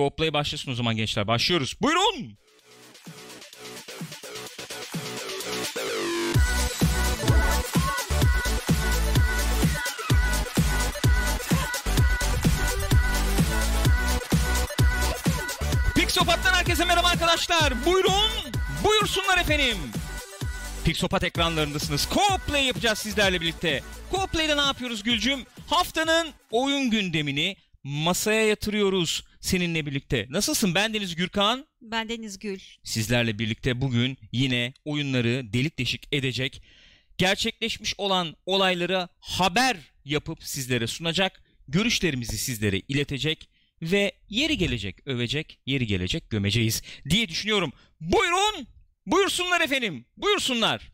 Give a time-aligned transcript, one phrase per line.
[0.00, 1.26] Co-play başlasın o zaman gençler.
[1.26, 1.76] Başlıyoruz.
[1.82, 2.38] Buyurun.
[15.94, 17.84] Pixopat'tan herkese merhaba arkadaşlar.
[17.86, 18.12] Buyurun.
[18.84, 19.76] Buyursunlar efendim.
[20.84, 22.08] Pixopat ekranlarındasınız.
[22.10, 23.82] Co-play yapacağız sizlerle birlikte.
[24.12, 25.46] Co-play'de ne yapıyoruz Gülcüm?
[25.66, 30.26] Haftanın oyun gündemini masaya yatırıyoruz seninle birlikte.
[30.30, 30.74] Nasılsın?
[30.74, 31.66] Ben Deniz Gürkan.
[31.80, 32.60] Ben Deniz Gül.
[32.84, 36.62] Sizlerle birlikte bugün yine oyunları delik deşik edecek,
[37.18, 43.48] gerçekleşmiş olan olayları haber yapıp sizlere sunacak, görüşlerimizi sizlere iletecek
[43.82, 47.72] ve yeri gelecek övecek, yeri gelecek gömeceğiz diye düşünüyorum.
[48.00, 48.66] Buyurun,
[49.06, 50.92] buyursunlar efendim, buyursunlar.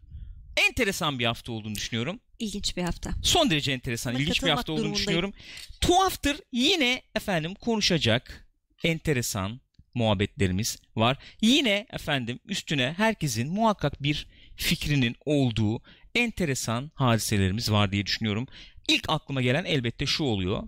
[0.57, 2.21] Enteresan bir hafta olduğunu düşünüyorum.
[2.39, 3.11] İlginç bir hafta.
[3.23, 5.33] Son derece enteresan, Buna ilginç bir hafta olduğunu düşünüyorum.
[5.81, 8.49] Tuhaftır yine efendim konuşacak
[8.85, 9.61] enteresan
[9.95, 11.19] muhabbetlerimiz var.
[11.41, 14.27] Yine efendim üstüne herkesin muhakkak bir
[14.57, 15.83] fikrinin olduğu
[16.15, 18.47] enteresan hadiselerimiz var diye düşünüyorum.
[18.89, 20.63] İlk aklıma gelen elbette şu oluyor.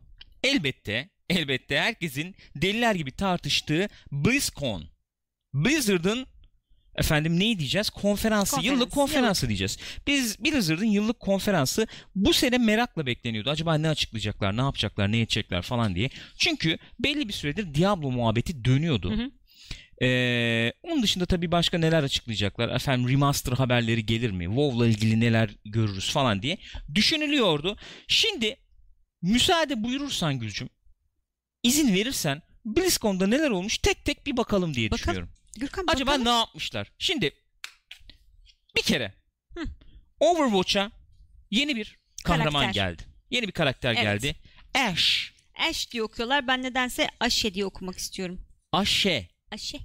[0.45, 4.84] Elbette, elbette herkesin deliler gibi tartıştığı BlizzCon.
[5.55, 6.27] Blizzard'ın
[6.99, 7.91] efendim ne diyeceğiz?
[7.91, 9.79] Konferansı, Konferans, yıllık konferansı diyeceğiz.
[10.07, 13.51] Biz Blizzard'ın yıllık konferansı bu sene merakla bekleniyordu.
[13.51, 16.11] Acaba ne açıklayacaklar, ne yapacaklar, ne edecekler falan diye.
[16.39, 19.11] Çünkü belli bir süredir Diablo muhabbeti dönüyordu.
[19.11, 19.31] Hı hı.
[20.03, 22.69] Ee, onun dışında tabii başka neler açıklayacaklar?
[22.69, 24.45] Efendim remaster haberleri gelir mi?
[24.45, 26.59] WoW'la ilgili neler görürüz falan diye
[26.95, 27.77] düşünülüyordu.
[28.09, 28.57] Şimdi
[29.23, 30.69] müsaade buyurursan Gülcüm,
[31.63, 35.03] izin verirsen BlizzCon'da neler olmuş tek tek bir bakalım diye Bakalım.
[35.03, 35.38] düşünüyorum.
[35.59, 36.25] Gürkan Acaba bakalım.
[36.25, 36.92] ne yapmışlar?
[36.98, 37.31] Şimdi
[38.77, 39.12] bir kere
[39.55, 39.64] Hı.
[40.20, 40.91] Overwatch'a
[41.51, 42.73] yeni bir kahraman Karakter.
[42.91, 43.03] geldi.
[43.31, 44.03] Yeni bir karakter Evet.
[44.03, 44.36] geldi.
[44.75, 45.33] Ash.
[45.69, 46.47] Ash diye okuyorlar.
[46.47, 48.41] Ben nedense Aşe diye okumak istiyorum.
[48.73, 49.29] Ashe.
[49.53, 49.79] Aşe.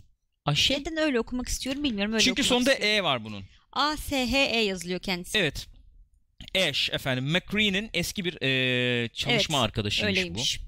[0.46, 0.80] Ashe.
[0.80, 2.14] Neden öyle okumak istiyorum bilmiyorum.
[2.14, 2.96] Öyle Çünkü sonunda istiyorum.
[2.98, 3.44] E var bunun.
[3.72, 5.38] A-S-H-E yazılıyor kendisi.
[5.38, 5.68] Evet.
[6.70, 10.60] Ash efendim McCree'nin eski bir e, çalışma Evet, arkadaşıymış Öyleymiş.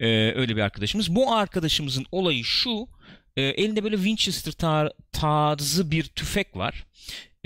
[0.00, 0.04] bu.
[0.04, 1.14] E, öyle bir arkadaşımız.
[1.14, 2.88] Bu arkadaşımızın olayı şu.
[3.36, 6.84] E, elinde böyle Winchester tar- tarzı bir tüfek var.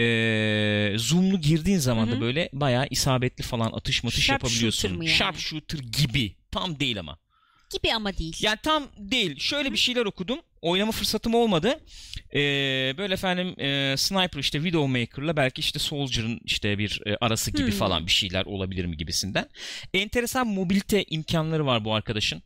[0.00, 4.96] E, zoomlu girdiğin zaman da böyle bayağı isabetli falan atış matış Sharpshooter yapabiliyorsun.
[4.96, 5.16] mı yani?
[5.16, 6.36] Sharpshooter gibi.
[6.50, 7.18] Tam değil ama.
[7.72, 8.36] Gibi ama değil.
[8.40, 9.38] Yani tam değil.
[9.38, 10.38] Şöyle bir şeyler okudum.
[10.62, 11.80] Oynama fırsatım olmadı.
[12.34, 17.70] Ee, böyle efendim e, Sniper işte Widowmaker'la belki işte Soldier'ın işte bir e, arası gibi
[17.70, 17.78] Hmm.
[17.78, 19.48] falan bir şeyler olabilir mi gibisinden.
[19.94, 22.42] Enteresan mobilite imkanları var bu arkadaşın.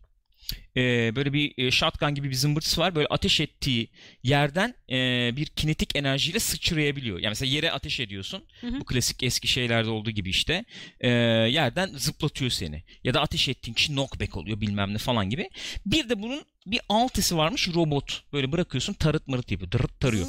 [0.77, 2.94] Ee, böyle bir e, shotgun gibi bir zımbırtısı var.
[2.94, 3.88] Böyle ateş ettiği
[4.22, 4.97] yerden e,
[5.37, 7.19] bir kinetik enerjiyle sıçrayabiliyor.
[7.19, 8.44] Yani mesela yere ateş ediyorsun.
[8.61, 8.81] Hı hı.
[8.81, 10.65] Bu klasik eski şeylerde olduğu gibi işte.
[11.00, 12.84] E, yerden zıplatıyor seni.
[13.05, 15.50] Ya da ateş ettiğin kişi knockback oluyor bilmem ne falan gibi.
[15.87, 18.22] Bir de bunun bir altisi varmış robot.
[18.32, 19.71] Böyle bırakıyorsun tarıt mırıt yapıyor.
[19.71, 20.27] Dırıt tarıyor.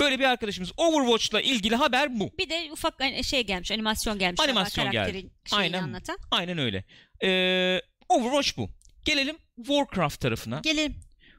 [0.00, 0.72] Böyle bir arkadaşımız.
[0.76, 2.30] Overwatch'la ilgili haber bu.
[2.38, 4.40] Bir de ufak hani şey gelmiş, animasyon gelmiş.
[4.40, 5.30] Animasyon geldi.
[5.52, 5.82] Aynen.
[5.82, 6.18] anlatan.
[6.30, 6.84] Aynen öyle.
[7.22, 8.70] Ee, Overwatch bu.
[9.04, 9.36] Gelelim
[9.66, 10.60] Warcraft tarafına.
[10.60, 10.94] Gelelim.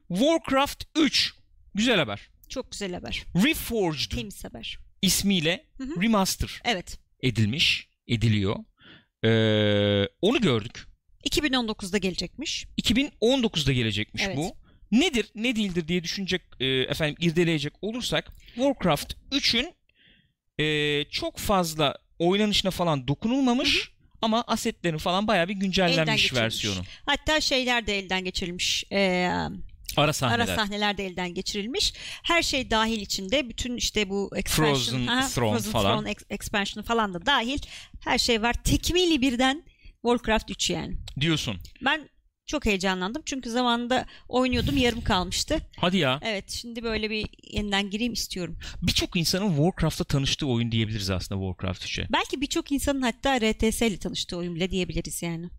[0.07, 1.34] Warcraft 3.
[1.75, 2.30] Güzel haber.
[2.50, 3.25] Çok güzel haber.
[3.46, 4.78] Reforged Temiz haber.
[5.02, 6.02] ismiyle Hı hı.
[6.02, 7.00] remaster Evet.
[7.22, 8.56] edilmiş, ediliyor.
[9.25, 10.88] Ee, onu gördük.
[11.30, 12.66] 2019'da gelecekmiş.
[12.81, 14.38] 2019'da gelecekmiş Evet.
[14.38, 14.51] bu.
[14.91, 19.74] Nedir, ne değildir diye düşünecek, e, efendim irdeleyecek olursak Warcraft 3'ün
[20.63, 23.91] e, çok fazla oynanışına falan dokunulmamış
[24.22, 26.80] ama asetlerin falan bayağı bir güncellenmiş versiyonu.
[27.06, 28.84] Hatta şeyler de elden geçirilmiş.
[28.91, 29.30] Ee,
[29.97, 30.47] Ara sahneler.
[30.47, 31.94] Ara sahneler de elden geçirilmiş.
[32.24, 33.50] Her şey dahil içinde.
[33.50, 35.97] Bütün işte bu expansion, Frozen ha, Throne Frozen falan.
[36.00, 37.59] Throne ex- expansion falan da dahil.
[38.03, 38.53] Her şey var.
[38.53, 39.63] Tekmili birden
[40.02, 40.96] Warcraft 3 yani.
[41.19, 41.57] Diyorsun.
[41.86, 42.09] Ben
[42.49, 43.21] çok heyecanlandım.
[43.25, 44.77] Çünkü zamanında oynuyordum.
[44.77, 45.57] Yarım kalmıştı.
[45.77, 46.19] Hadi ya.
[46.23, 48.57] Evet şimdi böyle bir yeniden gireyim istiyorum.
[48.81, 52.07] Birçok insanın Warcraft'ta tanıştığı oyun diyebiliriz aslında Warcraft 3'e.
[52.13, 55.49] Belki birçok insanın hatta RTS ile tanıştığı oyun bile diyebiliriz yani.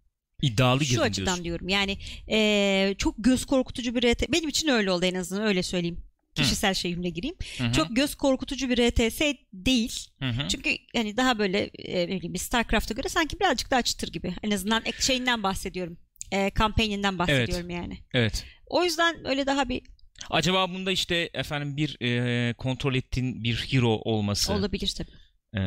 [0.42, 1.44] İddialı Şu açıdan diyorsun.
[1.44, 1.68] diyorum.
[1.68, 1.98] Yani
[2.28, 4.32] eee, çok göz korkutucu bir RTS.
[4.32, 6.00] Benim için öyle oldu en azından öyle söyleyeyim.
[6.34, 7.36] Kişisel şeyimle gireyim.
[7.59, 9.20] Hı hı, Çok göz korkutucu bir RTS
[9.53, 10.06] değil.
[10.18, 10.48] hı hı.
[10.48, 14.34] Çünkü hani daha böyle e, StarCraft'a göre sanki birazcık daha çıtır gibi.
[14.42, 15.98] En azından ek- şeyinden bahsediyorum.
[16.32, 17.98] E, kampanyandan bahsediyorum yani.
[18.15, 18.44] Evet.
[18.66, 19.82] O yüzden öyle daha bir
[20.30, 25.10] Acaba bunda işte efendim bir e, kontrol ettiğin bir hero olması, olabilir tabii.
[25.54, 25.62] e,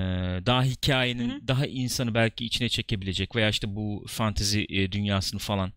[0.45, 1.47] daha hikayenin Hı hı.
[1.47, 5.73] daha insanı belki içine çekebilecek veya işte bu fantezi e, dünyasını falan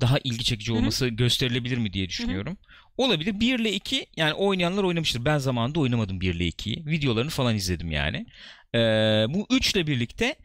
[0.00, 2.58] daha ilgi çekici olması gösterilebilir mi diye düşünüyorum.
[2.96, 3.40] Olabilir.
[3.40, 5.24] 1 ile 2 yani oynayanlar oynamıştır.
[5.24, 6.86] Ben zamanında oynamadım 1 ile 2'yi.
[6.86, 8.26] Videolarını falan izledim yani.
[8.74, 8.78] E,
[9.28, 10.36] bu 3 ile birlikte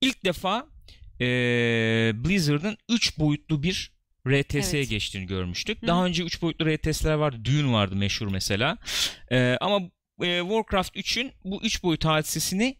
[0.00, 0.66] ilk defa
[1.20, 1.26] e,
[2.24, 3.92] Blizzard'ın 3 boyutlu bir
[4.28, 4.90] RTS'ye Evet.
[4.90, 5.82] geçtiğini görmüştük.
[5.82, 5.86] Hı.
[5.86, 7.44] Daha önce 3 boyutlu RTS'ler vardı.
[7.44, 8.78] Dune vardı meşhur mesela.
[9.30, 9.80] Ee, ama
[10.22, 12.76] e, Warcraft 3'ün bu 3 boyut hadisesini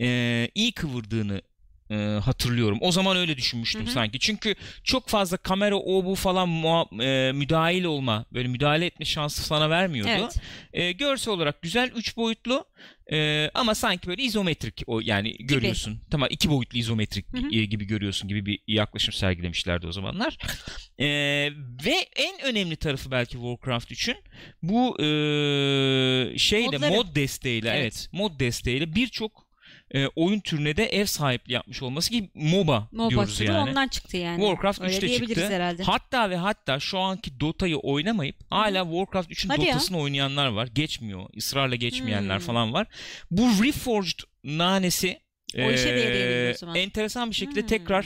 [0.00, 1.42] e, iyi kıvırdığını
[1.90, 1.94] e,
[2.24, 2.78] hatırlıyorum.
[2.80, 3.92] O zaman öyle düşünmüştüm Hı hı.
[3.92, 4.18] sanki.
[4.18, 4.54] Çünkü
[4.84, 9.70] çok fazla kamera o bu falan muha- e, müdahil olma, böyle müdahale etme şansı sana
[9.70, 10.10] vermiyordu.
[10.18, 10.36] Evet.
[10.72, 12.64] E, görsel olarak güzel 3 boyutlu
[13.12, 16.00] e, ama sanki böyle izometrik o yani görüyorsun.
[16.10, 17.54] Tamam iki boyutlu izometrik Hı hı.
[17.54, 20.38] e, gibi görüyorsun gibi bir yaklaşım sergilemişlerdi o zamanlar.
[20.98, 21.06] E,
[21.84, 24.16] ve en önemli tarafı belki Warcraft 3'ün
[24.62, 26.90] bu e, şeyle Modları.
[26.92, 27.80] mod desteğiyle evet.
[27.80, 28.08] Evet.
[28.12, 29.47] mod desteğiyle birçok
[29.94, 33.70] e, oyun türüne de ev sahipliği yapmış olması ki MOBA, MOBA diyoruz yani.
[33.70, 34.40] ondan çıktı yani.
[34.40, 35.54] Warcraft Öyle 3'te diyebiliriz çıktı.
[35.54, 35.82] herhalde.
[35.82, 39.66] Hatta ve hatta şu anki Dota'yı oynamayıp hala Warcraft 3'ün Hadi ya.
[39.66, 40.68] Dota'sını oynayanlar var.
[40.74, 41.26] Geçmiyor.
[41.36, 42.46] ısrarla geçmeyenler Hmm.
[42.46, 42.86] falan var.
[43.30, 45.20] Bu Reforged nanesi
[45.58, 46.74] O işe zaman.
[46.76, 47.66] enteresan bir şekilde Hmm.
[47.66, 48.04] tekrar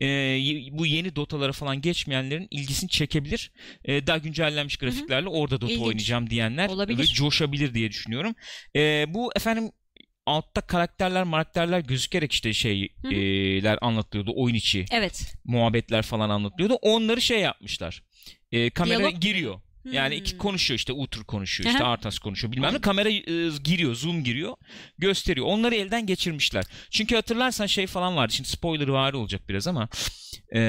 [0.00, 3.52] y- bu yeni Dota'lara falan geçmeyenlerin ilgisini çekebilir.
[3.88, 5.86] Eee, daha güncellenmiş grafiklerle orada Dota İlginç.
[5.86, 6.98] oynayacağım diyenler Olabilir.
[6.98, 8.34] ve coşabilir diye düşünüyorum.
[8.74, 9.70] Eee, bu efendim
[10.28, 15.34] altta karakterler, karakterler gözükerek işte şeyler anlatılıyordu oyun içi Evet.
[15.44, 16.74] muhabbetler falan anlatılıyordu.
[16.82, 18.02] Onları şey yapmışlar.
[18.52, 19.60] E, kamera Diyalog giriyor.
[19.92, 20.38] Yani iki Hmm.
[20.38, 21.92] konuşuyor işte Utur konuşuyor işte Aha.
[21.92, 23.22] Artas konuşuyor bilmem ne kamera e,
[23.64, 24.56] giriyor zoom giriyor
[24.98, 29.88] gösteriyor onları elden geçirmişler çünkü hatırlarsan şey falan vardı şimdi spoiler var olacak biraz ama
[30.54, 30.60] e,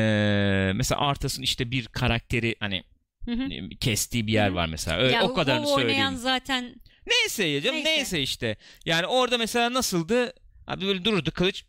[0.76, 2.84] mesela Artas'ın işte bir karakteri hani
[3.26, 3.54] Hı hı.
[3.54, 6.76] e, kestiği bir yer var mesela Öyle, Ya o kadarını WoW oynayan söyleyeyim zaten
[7.07, 7.90] neyse ya canım neyse.
[7.98, 8.22] Neyse.
[8.22, 10.34] işte yani orada mesela nasıldı
[10.68, 11.66] abi böyle dururdu kılıç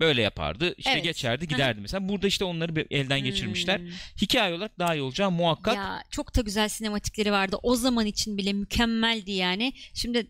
[0.00, 1.04] böyle yapardı işte Evet.
[1.04, 3.88] geçerdi giderdi mesela burada işte onları bir elden geçirmişler Hmm.
[4.22, 5.76] hikaye olarak daha iyi olacağı muhakkak.
[5.76, 7.56] Ya çok da güzel sinematikleri vardı.
[7.62, 9.72] O zaman için bile mükemmeldi yani.
[9.94, 10.26] Şimdi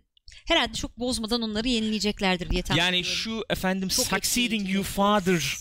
[0.47, 3.17] herhalde çok bozmadan onları yenileyeceklerdir diye tahmin yani ediyorum.
[3.19, 4.73] şu efendim Çok Succeeding etkileyici.
[4.75, 5.57] You Father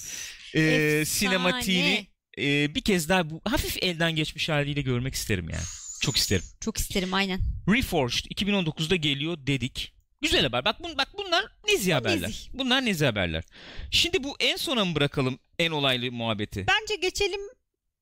[0.54, 1.06] e, Efsane.
[1.06, 2.07] sinematiğini
[2.38, 5.63] e, bir kez daha bu hafif elden geçmiş haliyle görmek isterim yani.
[6.04, 6.44] Çok isterim.
[6.62, 7.42] Çok isterim aynen.
[7.70, 9.94] Reforged 2019'da geliyor dedik.
[10.22, 10.66] Güzel haber.
[10.66, 12.30] Bak, bun, bak bunlar nezih haberler.
[12.30, 12.50] nezih.
[12.54, 13.44] Bunlar nezih haberler.
[13.92, 16.66] Şimdi bu en sona mı bırakalım en olaylı muhabbeti?
[16.68, 17.40] Bence geçelim.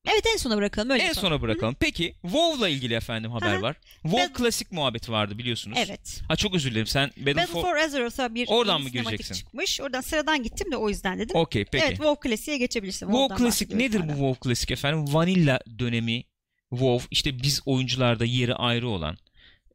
[0.08, 1.30] Evet en sona bırakalım öyle en yapalım.
[1.30, 1.76] sona bırakalım.
[1.80, 3.62] Peki WoW'la ilgili efendim haber Hı hı.
[3.62, 3.76] var.
[4.02, 5.78] WoW Ben- klasik muhabbeti vardı biliyorsunuz.
[5.88, 6.22] Evet.
[6.28, 6.88] Ha çok özür dilerim.
[6.88, 7.62] Sen Battle, Battle for...
[7.62, 9.36] for Azeroth'a bir Oradan mı gireceksin?
[9.36, 9.82] çıkmış.
[9.82, 11.36] Oradan sıradan gittim de o yüzden dedim.
[11.36, 11.86] Okey peki.
[11.86, 13.06] Evet WoW klasiğe geçebilirsin.
[13.06, 14.12] WoW Klasik nedir bu.
[14.12, 15.14] WoW Klasik efendim?
[15.14, 16.24] Vanilla dönemi
[16.72, 19.18] WoW işte biz oyuncularda yeri ayrı olan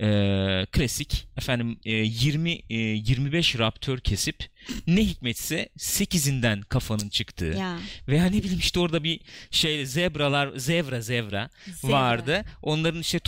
[0.00, 0.06] e,
[0.72, 4.50] klasik efendim e, 20 e, 25 raptör kesip
[4.86, 7.78] ne hikmetse 8'inden kafanın çıktığı Ya,
[8.08, 9.20] veya ne bileyim işte orada bir
[9.50, 11.50] şey zebralar zevra zevra
[11.82, 11.92] zevra.
[11.92, 12.44] vardı.
[12.62, 13.18] Onların işte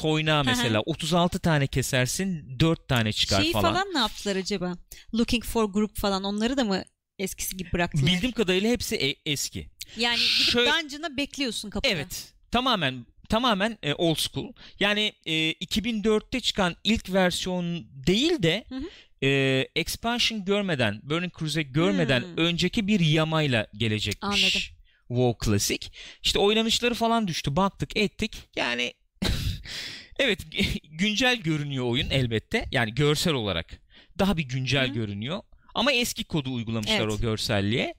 [0.41, 0.44] hı.
[0.47, 3.73] mesela 36 tane kesersin 4 tane çıkar Şeyi falan.
[3.75, 3.87] falan.
[3.94, 4.76] ne yaptılar acaba?
[5.15, 6.85] Looking for group falan onları da mı
[7.19, 8.06] eskisi gibi bıraktılar?
[8.06, 9.70] Bildiğim kadarıyla hepsi e- eski.
[9.97, 11.93] Yani gidip Şöyle- dungeon'a bekliyorsun kapıda.
[11.93, 12.32] Evet.
[12.50, 14.53] Tamamen tamamen e, old school.
[14.81, 18.85] Yani e, 2004'te çıkan ilk versiyon değil de Hı hı.
[19.27, 22.37] e, expansion görmeden, Burning Crusade görmeden Hmm.
[22.37, 24.45] önceki bir yamayla gelecekmiş.
[24.45, 24.61] Anladım.
[25.09, 25.89] WoW Classic.
[26.23, 27.57] İşte oynanışları falan düştü.
[27.57, 28.37] Baktık, ettik.
[28.57, 28.93] Yani
[30.19, 30.41] evet
[30.91, 32.65] güncel görünüyor oyun elbette.
[32.73, 33.81] Yani görsel olarak
[34.19, 34.93] daha bir güncel Hı.
[34.93, 35.41] görünüyor.
[35.75, 37.13] Ama eski kodu uygulamışlar Evet.
[37.13, 37.95] o görselliğe.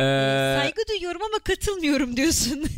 [0.00, 0.02] Ee,
[0.62, 2.64] Saygı duyuyorum ama katılmıyorum diyorsun.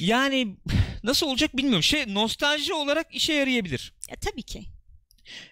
[0.00, 0.56] Yani
[1.02, 1.82] nasıl olacak bilmiyorum.
[1.82, 3.92] Şey nostalji olarak işe yarayabilir.
[4.10, 4.62] ya, tabii ki.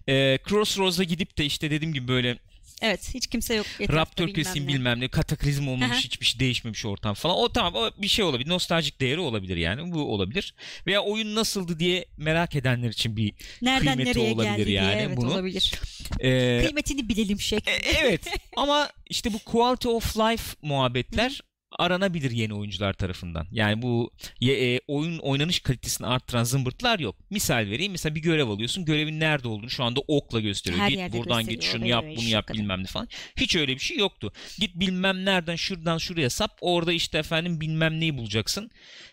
[0.08, 2.38] Ee, Crossroads'a gidip de işte dediğim gibi böyle
[2.82, 3.66] Evet hiç kimse yok.
[3.80, 4.68] Raptor ne.
[4.68, 7.36] bilmem ne kataklizm olmamış hiçbir şey değişmemiş ortam falan.
[7.36, 8.48] O tamam o bir şey olabilir.
[8.48, 9.92] Nostaljik değeri olabilir yani.
[9.92, 10.54] Bu olabilir.
[10.86, 13.32] Veya oyun nasıldı diye merak edenler için bir
[13.62, 15.30] Nereden kıymeti nereye olabilir geldi yani diye evet bunun.
[15.30, 15.72] olabilir.
[16.20, 17.68] Ee, Kıymetini bilelim şek.
[17.68, 18.20] e, evet
[18.56, 21.40] ama işte bu quality of life muhabbetler
[21.78, 23.46] aranabilir yeni oyuncular tarafından.
[23.50, 24.10] Yani bu
[24.42, 27.16] e, oyun oynanış kalitesini arttıran zımbırtlar yok.
[27.30, 27.92] Misal vereyim.
[27.92, 28.84] Mesela bir görev alıyorsun.
[28.84, 30.82] Görevin nerede olduğunu şu anda okla gösteriyor.
[30.82, 32.58] Her git buradan git şunu yap bunu yap kadar.
[32.58, 33.08] bilmem ne falan.
[33.36, 34.32] Hiç öyle bir şey yoktu.
[34.58, 36.58] Git bilmem nereden şuradan şuraya sap.
[36.60, 38.70] Orada işte efendim bilmem neyi bulacaksın.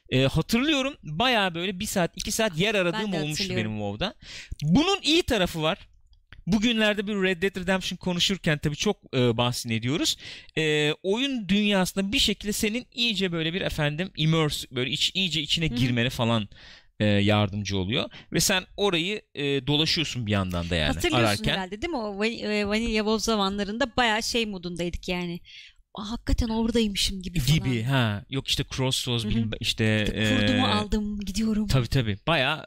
[0.09, 4.15] E, hatırlıyorum bayağı böyle bir saat iki saat yer aradığım de olmuştu benim WoW'da.
[4.63, 5.77] Bunun iyi tarafı var.
[6.47, 10.17] Bugünlerde bir Red Dead Redemption konuşurken tabii çok e, bahsini ediyoruz.
[10.57, 15.67] E, oyun dünyasında bir şekilde senin iyice böyle bir efendim immerse böyle iç, iyice içine
[15.67, 16.49] girmene falan
[16.99, 21.53] e, yardımcı oluyor ve sen orayı e, dolaşıyorsun bir yandan da yani Hatırlıyorsun ararken.
[21.53, 21.97] herhalde değil mi?
[21.97, 25.39] O Van- e, Vanilla WoW zamanlarında bayağı şey modundaydık yani.
[25.97, 27.57] Hakikaten oradaymışım gibi falan.
[27.59, 31.67] gibi ha yok işte Crossroads bilmem işte İşte kurdumu e, aldım gidiyorum.
[31.67, 32.17] Tabii tabii.
[32.27, 32.65] Baya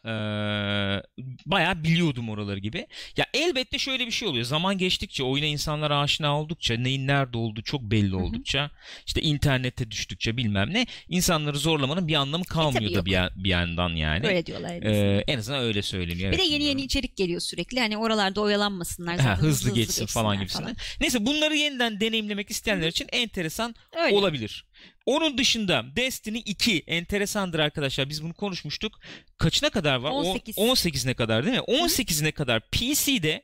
[1.46, 2.86] baya biliyordum oraları gibi.
[3.16, 4.44] Ya elbette şöyle bir şey oluyor.
[4.44, 8.70] Zaman geçtikçe, oyuna insanlar aşina oldukça, neyin nerede olduğu çok belli oldukça,
[9.06, 13.06] işte internete düştükçe bilmem ne, insanları zorlamanın bir anlamı kalmıyor da E, yok.
[13.06, 14.26] bir, ya- bir yandan yani.
[14.26, 14.70] Öyle diyorlar.
[14.70, 15.22] en Ee, azından.
[15.26, 16.32] en azından öyle söyleniyor.
[16.32, 16.84] bir de evet, yeni yeni bilmiyorum.
[16.84, 17.80] içerik geliyor sürekli.
[17.80, 19.18] Hani oralarda oyalanmasınlar.
[19.18, 21.00] Ha, zaten hızlı, geçsin falan geçsinler gibisinden.
[21.00, 24.16] Neyse bunları yeniden deneyimlemek isteyenler için enteresan Öyle.
[24.16, 24.64] olabilir.
[25.06, 28.08] Onun dışında Destiny 2 enteresandır arkadaşlar.
[28.08, 29.00] Biz bunu konuşmuştuk.
[29.38, 30.10] Kaçına kadar var?
[30.10, 30.56] O- 18.
[30.58, 31.62] 18'ine kadar değil mi?
[31.62, 33.42] 18'ine kadar PC'de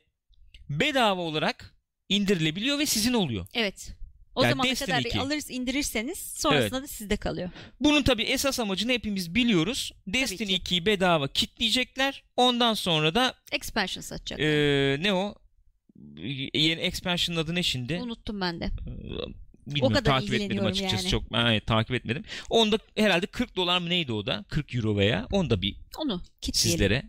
[0.69, 1.75] bedava olarak
[2.09, 3.47] indirilebiliyor ve sizin oluyor.
[3.53, 3.91] Evet.
[4.35, 5.19] O Yani zamana Destiny kadar bir 2.
[5.19, 7.49] alırız indirirseniz sonrasında da sizde kalıyor.
[7.79, 9.91] Bunun tabii esas amacını hepimiz biliyoruz.
[10.07, 10.75] Destiny ki.
[10.75, 12.23] 2'yi bedava kitleyecekler.
[12.35, 14.39] Ondan sonra da Expansion satacak.
[14.39, 15.35] eee, ne o?
[16.53, 17.93] Yeni expansion'ın adı ne şimdi?
[17.93, 18.69] Unuttum ben de.
[19.67, 21.11] Bilmiyorum, kadar takip etmedim açıkçası yani.
[21.11, 21.23] çok.
[21.35, 22.23] Evet, takip etmedim.
[22.49, 24.45] Onda herhalde 40 dolar mı neydi o da?
[24.49, 26.71] 40 euro veya onu da bir Onu kitleyelim.
[26.71, 27.03] sizlere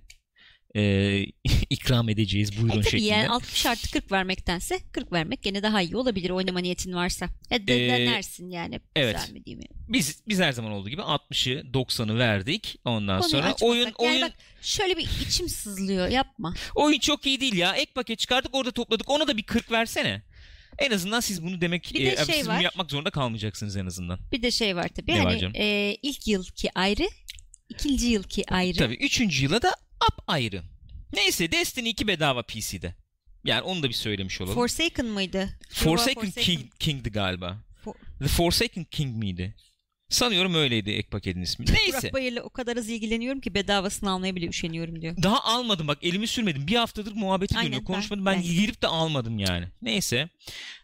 [0.74, 1.26] eee,
[1.70, 3.08] ikram edeceğiz buyurun E tabii şeklinde.
[3.10, 7.28] yani 60 artı 40 vermektense 40 vermek gene daha iyi olabilir oynama niyetin varsa.
[7.50, 8.80] Ya de, Ee, denersin yani.
[8.96, 9.16] evet.
[9.20, 9.64] Güzel mi değil mi?
[9.88, 12.76] Biz biz her zaman olduğu gibi 60'ı 90'ı verdik.
[12.84, 13.62] Ondan Konuyu sonra açmasak.
[13.68, 14.32] oyun Yani oyun bak
[14.62, 16.54] şöyle bir içim sızlıyor yapma.
[16.74, 17.74] oyun çok iyi değil ya.
[17.76, 19.10] Ek paket çıkardık orada topladık.
[19.10, 20.22] Ona da bir 40 versene.
[20.78, 22.54] En azından siz bunu demek Bir de e, şey siz var.
[22.56, 24.18] bunu yapmak zorunda kalmayacaksınız en azından.
[24.32, 25.52] Bir de şey var tabii Ne var hani canım?
[25.56, 27.08] e, ilk yılki ayrı
[27.68, 28.78] ikinci yılki ayrı.
[28.78, 29.42] Tabii 3.
[29.42, 29.68] yıla da
[30.10, 30.62] up ayrı.
[31.12, 32.94] Neyse Destiny 2 bedava PC'de.
[33.44, 34.54] Yani onu da bir söylemiş olalım.
[34.54, 35.48] Forsaken mıydı?
[35.70, 36.42] Forsaken, Forsaken.
[36.42, 37.58] King, King'di galiba.
[37.84, 39.54] For- The Forsaken King miydi?
[40.08, 41.66] Sanıyorum öyleydi ek paketin ismi.
[41.66, 41.92] Neyse.
[42.02, 45.16] Burak Bayır'la o kadar az ilgileniyorum ki bedavasını almaya bile üşeniyorum diyor.
[45.22, 46.66] Daha almadım bak elimi sürmedim.
[46.66, 47.80] Bir haftadır muhabbeti Aynen, dönüyor.
[47.88, 48.26] ben- Konuşmadım.
[48.26, 49.66] Ben, ben- girip de almadım yani.
[49.82, 50.28] Neyse.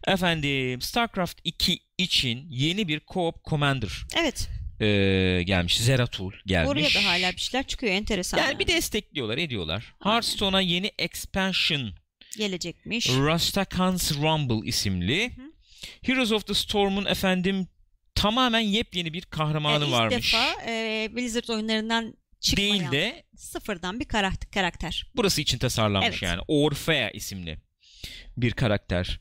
[0.07, 4.49] Efendim StarCraft 2 için yeni bir Co-op Commander Evet.
[4.81, 5.77] eee, gelmiş.
[5.81, 6.71] Zeratul gelmiş.
[6.71, 8.39] Oraya da hala bir şeyler çıkıyor enteresan.
[8.39, 9.95] yani bir destekliyorlar, ediyorlar.
[10.03, 11.91] Hearthstone'a yeni expansion
[12.39, 13.09] gelecekmiş.
[13.09, 15.27] Rustakan's Rumble isimli.
[15.37, 15.43] Hı.
[16.03, 17.69] Heroes of the Storm'un efendim
[18.15, 20.35] tamamen yepyeni bir kahramanı E, ilk varmış.
[20.35, 24.51] defa e, Blizzard oyunlarından çıkmayan Değil de sıfırdan bir karakter.
[24.51, 25.07] karakter.
[25.17, 26.23] burası için tasarlanmış Evet.
[26.23, 26.41] yani.
[26.49, 27.59] Orfea isimli
[28.37, 29.21] bir karakter.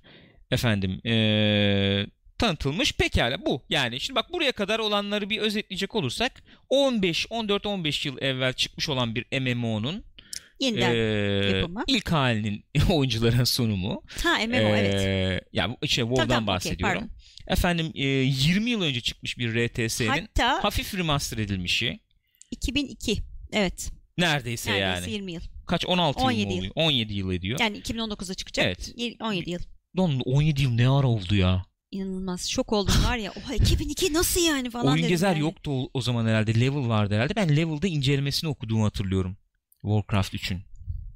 [0.52, 2.08] Efendim eee,
[2.38, 2.94] tanıtılmış.
[2.94, 3.66] Pekala bu.
[3.70, 8.90] Yani şimdi bak buraya kadar olanları bir özetleyecek olursak 15 14 15 yıl evvel çıkmış
[8.90, 10.04] olan bir MMO'nun
[10.60, 10.94] Yeniden.
[11.58, 11.84] yapımı.
[11.88, 14.04] ilk halinin oyunculara sunumu.
[14.24, 14.94] ha MMO evet.
[15.02, 16.96] Eee, Ya bu şey WoW'dan bahsediyorum.
[17.00, 17.10] pardon.
[17.48, 22.00] Efendim eee, 20 yıl önce çıkmış bir RTS'nin Hatta hafif remaster edilmişi.
[22.52, 23.18] 2002.
[23.52, 23.92] Evet.
[24.18, 25.12] Neredeyse, Neredeyse yani.
[25.12, 25.42] 20 yıl.
[25.68, 26.60] Kaç 16 yıl 17 mı yıl.
[26.60, 26.74] oluyor?
[26.76, 27.60] 17 yıl ediyor.
[27.60, 28.66] Yani 2019'da çıkacak.
[28.66, 28.94] Evet.
[28.98, 29.60] Y- 17 yıl.
[29.98, 31.66] Lan 17 yıl ne ara oldu ya?
[31.92, 32.50] İnanılmaz.
[32.50, 33.32] Şok oldum var ya.
[33.32, 35.40] Oha 2002 nasıl yani falan Oyun dedim Gezer yani.
[35.40, 36.60] yoktu o, o zaman herhalde.
[36.60, 37.36] Level vardı herhalde.
[37.36, 39.38] Ben Level'da incelemesini okuduğumu hatırlıyorum.
[39.82, 40.62] Warcraft 3'ün.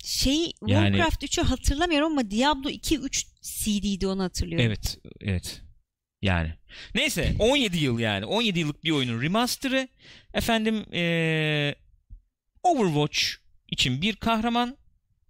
[0.05, 4.65] Şey Yani- Warcraft 3'ü hatırlamıyorum ama Diablo 2 3 CD'di onu hatırlıyorum.
[4.65, 5.61] Evet, evet.
[6.25, 6.53] Yani.
[6.95, 8.25] Neyse 17 yıl yani.
[8.25, 9.87] 17 yıllık bir oyunun remaster'ı.
[10.33, 11.75] Efendim eee,
[12.63, 13.19] Overwatch
[13.71, 14.77] için bir kahraman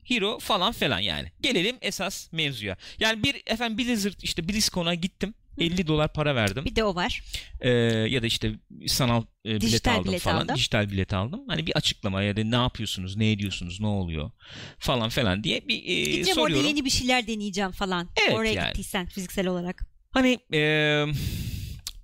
[0.03, 1.31] hero falan falan yani.
[1.41, 2.77] Gelelim esas mevzuya.
[2.99, 5.33] Yani bir efendim Blizzard işte BlizzCon'a gittim.
[5.57, 6.65] 50 dolar para verdim.
[6.65, 7.23] Bir de o var.
[7.61, 7.69] Ee,
[8.09, 8.51] ya da işte
[8.87, 10.41] sanal e, bilet Dijital aldım bilet falan.
[10.41, 10.55] aldım.
[10.55, 11.41] Dijital bilet aldım.
[11.47, 14.31] Hani bir açıklama ya da ne yapıyorsunuz, ne ediyorsunuz, ne oluyor
[14.79, 16.67] falan falan diye bir e, Gideceğim orada soruyorum.
[16.67, 18.09] yeni bir şeyler deneyeceğim falan.
[18.25, 18.67] Evet, Oraya yani.
[18.67, 19.94] gittiysen fiziksel olarak.
[20.15, 20.59] Hani e,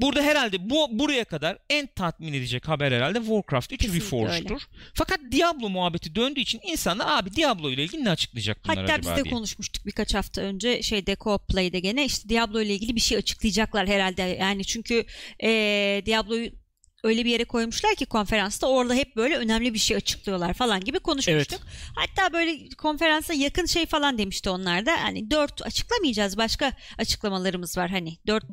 [0.01, 4.61] burada herhalde bu buraya kadar en tatmin edecek haber herhalde Warcraft 3 Kesinlikle Reforged'tur.
[4.93, 9.11] Fakat Diablo muhabbeti döndüğü için insanlar abi Diablo ile ilgili ne açıklayacak bunlar Hatta acaba
[9.15, 9.33] biz de diye.
[9.33, 13.87] konuşmuştuk birkaç hafta önce şeyde Co-op Play'de gene işte Diablo ile ilgili bir şey açıklayacaklar
[13.87, 14.21] herhalde.
[14.21, 15.05] Yani çünkü
[15.43, 16.60] eee Diablo'yu
[17.03, 20.99] öyle bir yere koymuşlar ki konferansta orada hep böyle önemli bir şey açıklıyorlar falan gibi
[20.99, 21.61] konuşmuştuk.
[21.95, 25.03] Hatta böyle konferansa yakın şey falan demişti onlar da.
[25.03, 28.43] Hani dört açıklamayacağız başka açıklamalarımız var hani dört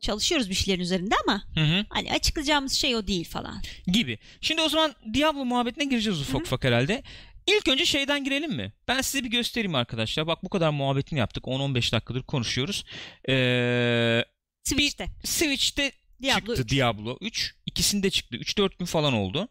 [0.00, 1.86] çalışıyoruz bir şeylerin üzerinde ama Hı hı.
[1.88, 3.62] hani açıklayacağımız şey o değil falan.
[3.86, 4.18] gibi.
[4.40, 6.44] Şimdi o zaman Diablo muhabbetine gireceğiz ufak Hı.
[6.44, 7.02] ufak herhalde.
[7.46, 8.72] İlk önce şeyden girelim mi?
[8.88, 10.26] Ben size bir göstereyim arkadaşlar.
[10.26, 11.44] Bak bu kadar muhabbetini yaptık.
[11.44, 12.84] 10-15 dakikadır konuşuyoruz.
[13.28, 14.24] Ee,
[14.64, 15.92] Switch'te Switch'te
[16.22, 16.70] Diablo çıktı 3.
[16.70, 17.54] Diablo 3.
[17.66, 18.36] İkisinde çıktı.
[18.36, 19.48] 3-4 gün falan oldu.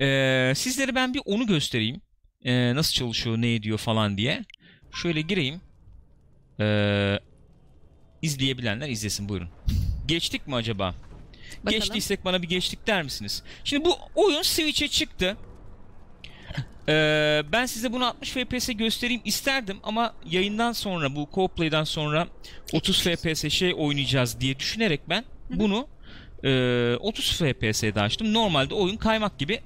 [0.00, 2.00] Ee, sizlere ben bir onu göstereyim.
[2.44, 4.44] Ee, nasıl çalışıyor, ne ediyor falan diye.
[5.02, 5.60] Şöyle gireyim.
[6.60, 7.18] Ee,
[8.22, 9.48] izleyebilenler izlesin buyurun.
[10.06, 10.94] Geçtik mi acaba?
[11.58, 11.80] Bakalım.
[11.80, 13.42] Geçtiysek bana bir geçtik der misiniz?
[13.64, 15.36] Şimdi bu oyun Switch'e çıktı.
[16.88, 22.28] Ee, ben size bunu 60 FPS göstereyim isterdim ama yayından sonra bu co-play'den sonra
[22.72, 25.88] 30 FPS şey oynayacağız diye düşünerek ben bunu
[26.44, 28.34] e, 30 FPS'de açtım.
[28.34, 29.60] Normalde oyun kaymak gibi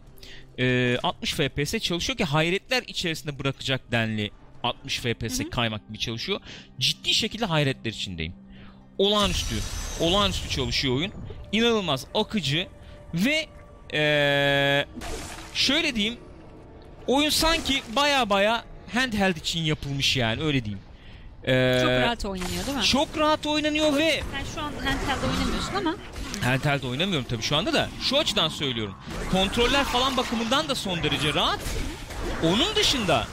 [0.59, 4.31] e, 60 FPS çalışıyor ki hayretler içerisinde bırakacak denli
[4.63, 6.41] 60 FPS kaymak gibi çalışıyor.
[6.79, 8.35] Ciddi şekilde hayretler içindeyim.
[8.99, 9.55] Olağanüstü,
[10.01, 11.13] olağanüstü çalışıyor oyun.
[11.53, 12.69] İnanılmaz akıcı
[13.15, 13.47] ve
[13.95, 14.87] e,
[15.55, 16.17] şöyle diyeyim
[17.07, 18.65] oyun sanki baya baya
[18.95, 20.81] handheld için yapılmış yani öyle diyeyim.
[21.45, 22.85] E, Çok rahat oynanıyor değil mi?
[22.85, 25.95] Çok rahat oynanıyor ve Sen şu an handheld oynamıyorsun ama
[26.45, 27.89] Handheld oynamıyorum tabii şu anda da.
[28.01, 28.95] Şu açıdan söylüyorum.
[29.33, 31.61] Kontroller falan bakımından da son derece rahat.
[32.43, 33.27] Onun dışında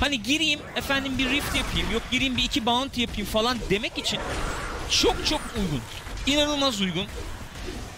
[0.00, 4.20] hani gireyim efendim bir rift yapayım yok gireyim bir iki bounty yapayım falan demek için
[4.90, 5.80] çok çok uygun.
[6.26, 7.06] İnanılmaz uygun.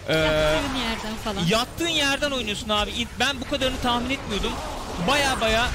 [0.09, 1.47] Ee, yattığın yerden falan.
[1.47, 2.91] yattığın yerden oynuyorsun abi.
[3.21, 4.53] Ben bu kadarını tahmin etmiyordum.
[5.09, 5.69] Baya baya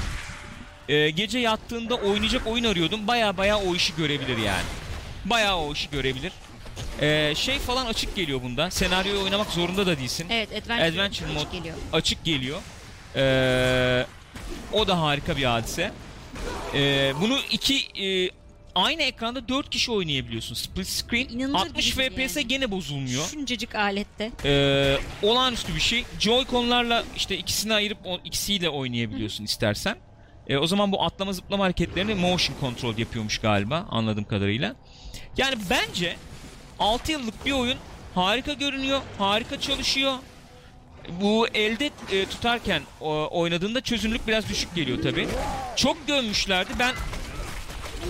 [0.88, 3.06] e, gece yattığında oynayacak oyun arıyordum.
[3.06, 4.64] Baya baya o işi görebilir yani.
[5.24, 6.32] Baya o işi görebilir.
[7.00, 8.70] Ee, şey falan açık geliyor bunda.
[8.70, 10.26] Senaryoyu oynamak zorunda da değilsin.
[10.30, 11.76] Evet Adventure, Adventure açık mod geliyor.
[11.92, 12.60] açık geliyor.
[13.16, 14.06] Ee,
[14.72, 15.92] o da harika bir hadise.
[16.74, 18.30] Ee, bunu iki e,
[18.74, 20.54] aynı ekranda 4 kişi oynayabiliyorsun.
[20.54, 21.28] Split screen.
[21.28, 22.48] İnanılır 60 gibi FPS yani.
[22.48, 23.24] gene bozulmuyor.
[23.24, 24.30] Şuncacık alette.
[24.44, 26.04] Ee, olağanüstü bir şey.
[26.20, 29.96] Joy-Con'larla işte ikisini ayırıp o, ikisiyle oynayabiliyorsun istersen.
[30.48, 34.76] Ee, o zaman bu atlama zıplama hareketlerini motion control yapıyormuş galiba anladığım kadarıyla.
[35.36, 36.16] Yani bence
[36.78, 37.78] 6 yıllık bir oyun
[38.14, 40.14] harika görünüyor, harika çalışıyor.
[41.20, 45.28] Bu elde e, tutarken o, oynadığında çözünürlük biraz düşük geliyor tabi.
[45.76, 46.70] Çok gömmüşlerdi.
[46.78, 46.94] Ben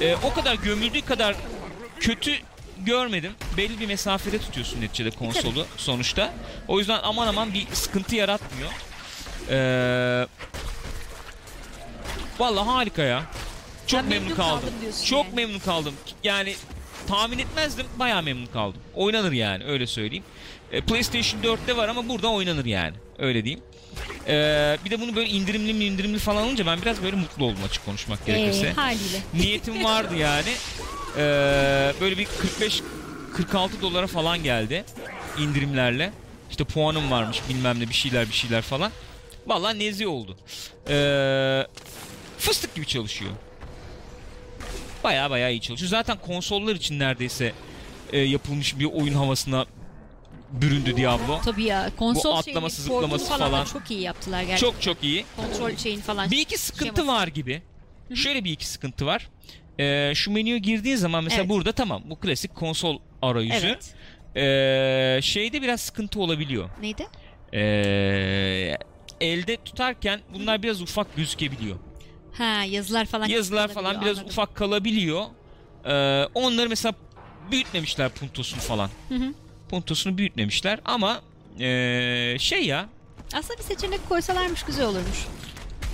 [0.01, 1.37] e, o kadar gömüldüğü kadar
[2.01, 2.33] kötü
[2.79, 3.33] görmedim.
[3.57, 6.35] Belli bir mesafede tutuyorsun neticede konsolu sonuçta.
[6.69, 8.71] O yüzden aman aman bir sıkıntı yaratmıyor.
[9.51, 10.27] Ee,
[12.39, 13.23] Vallahi harika ya.
[13.87, 14.61] Çok Ben memnun, memnun kaldım.
[14.61, 15.35] kaldım Çok yani.
[15.35, 15.95] memnun kaldım.
[16.25, 16.55] Yani
[17.09, 17.87] tahmin etmezdim.
[17.99, 18.81] Bayağı memnun kaldım.
[18.95, 20.25] Oynanır yani öyle söyleyeyim.
[20.73, 22.95] E, PlayStation 4'te var ama burada oynanır yani.
[23.19, 23.65] Öyle diyeyim.
[24.29, 24.33] E,
[24.85, 27.85] bir de bunu böyle indirimli mi indirimli falan alınca ben biraz böyle mutlu oldum açık
[27.85, 28.67] konuşmak gerekirse.
[28.67, 29.19] Ee, haliyle.
[29.35, 30.49] Niyetim vardı yani.
[31.17, 31.23] E,
[32.01, 32.83] böyle bir 45
[33.37, 34.85] 46 dolara falan geldi
[35.39, 36.13] indirimlerle.
[36.51, 38.93] İşte puanım varmış bilmem ne bir şeyler bir şeyler falan.
[39.47, 40.37] Vallahi nezi oldu.
[40.89, 41.67] Eee
[42.39, 43.31] fıstık gibi çalışıyor.
[45.07, 45.91] Baya baya iyi çalışıyor.
[45.91, 47.53] Zaten konsollar için neredeyse
[48.13, 49.67] e, yapılmış bir oyun havasına
[50.51, 51.41] büründü Diablo.
[51.45, 53.65] Tabii ya konsol Bu atlaması, şeyini, zıplaması falan, falan.
[53.65, 54.71] çok iyi yaptılar gerçekten.
[54.71, 55.25] Çok çok iyi.
[55.37, 56.31] Kontrol şeyin falan.
[56.31, 57.07] Bir iki sıkıntı şeması.
[57.07, 57.63] var gibi.
[58.15, 59.29] Şöyle bir iki sıkıntı var.
[59.81, 61.51] Ee, şu menüye girdiğin zaman mesela Evet.
[61.51, 63.67] burada tamam bu klasik konsol arayüzü.
[63.67, 63.95] Evet.
[64.37, 66.71] Ee, şeyde biraz sıkıntı olabiliyor.
[66.81, 67.07] Neydi?
[67.55, 68.77] Ee,
[69.21, 71.77] elde tutarken bunlar biraz ufak gözükebiliyor.
[72.39, 73.27] Ha yazılar falan.
[73.27, 74.31] Yazılar falan biraz anladım.
[74.33, 75.25] ufak kalabiliyor.
[75.85, 76.95] Ee, onları mesela
[77.51, 78.91] büyütmemişler puntosunu falan.
[79.09, 79.33] Hı hı.
[79.69, 81.21] Puntosunu büyütmemişler ama
[81.61, 82.89] ee, şey ya
[83.35, 85.19] Aslında bir seçenek koysalarmış güzel olurmuş.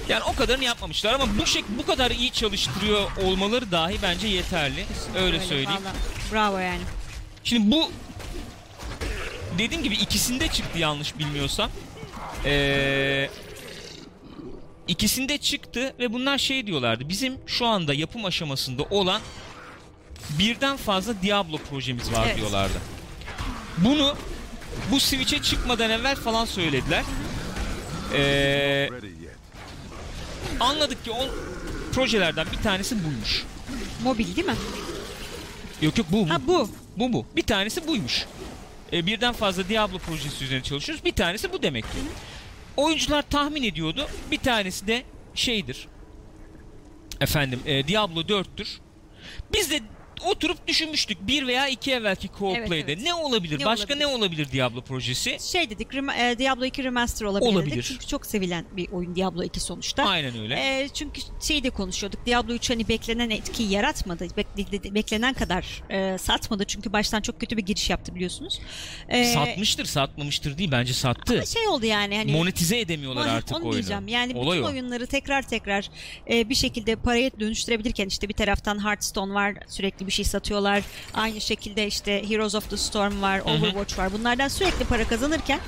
[0.09, 4.85] yani o kadarını yapmamışlar ama bu şey bu kadar iyi çalıştırıyor olmaları dahi bence yeterli.
[5.17, 5.71] Öyle söyleyeyim.
[5.71, 6.33] vallahi.
[6.33, 6.81] Bravo yani.
[7.45, 7.91] Şimdi bu
[9.59, 11.71] dediğim gibi ikisinde çıktı yanlış bilmiyorsam.
[12.45, 13.31] Ee,
[14.93, 17.09] ikisinde çıktı ve bunlar şey diyorlardı.
[17.09, 19.21] Bizim şu anda yapım aşamasında olan
[20.39, 22.37] birden fazla Diablo projemiz var Evet.
[22.37, 22.79] diyorlardı.
[23.79, 24.15] Bunu
[24.91, 27.05] bu Switch'e çıkmadan evvel falan söylediler.
[28.15, 28.89] Ee,
[30.61, 31.29] anladık ki o
[31.93, 33.45] projelerden bir tanesi buymuş.
[34.03, 34.55] Mobil değil mi?
[35.83, 36.31] Yok yok bu bu.
[36.31, 36.71] Ha bu.
[36.97, 37.27] Bu bu.
[37.37, 38.27] Bir tanesi buymuş.
[38.93, 41.05] E, birden fazla Diablo projesi üzerine çalışıyoruz.
[41.05, 41.99] Bir tanesi bu demek ki.
[42.77, 44.07] Oyuncular tahmin ediyordu.
[44.31, 45.03] Bir tanesi de
[45.35, 45.89] şeydir.
[47.21, 48.79] Efendim e, Diablo 4'tür.
[49.53, 49.81] Biz de
[50.27, 52.75] oturup düşünmüştük bir veya iki evvelki co-play'de.
[52.75, 53.03] Evet, evet.
[53.03, 53.61] Ne olabilir?
[53.61, 54.01] Ne Başka olabilir?
[54.01, 55.37] ne olabilir Diablo projesi?
[55.53, 57.73] Şey dedik e, Diablo 2 Remaster olabilir, Olabilir.
[57.73, 57.85] dedik.
[57.85, 60.03] Çünkü çok sevilen bir oyun Diablo 2 sonuçta.
[60.05, 60.55] Aynen öyle.
[60.55, 62.27] E, çünkü şeyi de konuşuyorduk.
[62.27, 64.25] Diablo 3 hani beklenen etkiyi yaratmadı.
[64.25, 66.65] Bek- beklenen kadar e, satmadı.
[66.65, 68.61] Çünkü baştan çok kötü bir giriş yaptı biliyorsunuz.
[69.09, 70.71] E, Satmıştır, satmamıştır değil.
[70.73, 71.35] Bence sattı.
[71.35, 73.73] ama şey oldu yani hani Monetize edemiyorlar Onu- artık onu oyunu.
[73.73, 74.09] diyeceğim.
[74.09, 74.73] Yani Olay bütün o.
[74.73, 75.91] oyunları tekrar tekrar
[76.31, 80.83] e, bir şekilde paraya dönüştürebilirken işte bir taraftan Hearthstone var sürekli bir şey satıyorlar.
[81.15, 84.13] Aynı şekilde işte Heroes of the Storm var, Overwatch var.
[84.13, 85.61] Bunlardan sürekli para kazanırken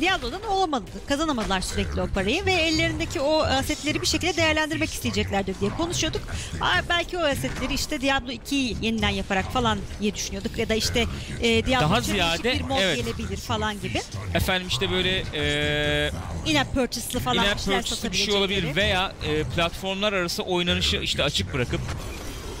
[0.00, 0.90] Diablo'dan olamadı.
[1.08, 6.20] Kazanamadılar sürekli o parayı ve ellerindeki o asetleri bir şekilde değerlendirmek isteyeceklerdir diye konuşuyorduk.
[6.60, 11.06] Aa, belki o asetleri işte Diablo 2'yi yeniden yaparak falan diye düşünüyorduk ya da işte
[11.40, 12.96] e, Diablo Daha ziyade, bir mod evet.
[12.96, 14.00] gelebilir falan gibi.
[14.34, 16.10] Efendim işte böyle e,
[16.46, 21.22] In-app purchase'lı falan in-app bir purchase'lı bir şey olabilir veya e, platformlar arası oynanışı işte
[21.24, 21.80] açık bırakıp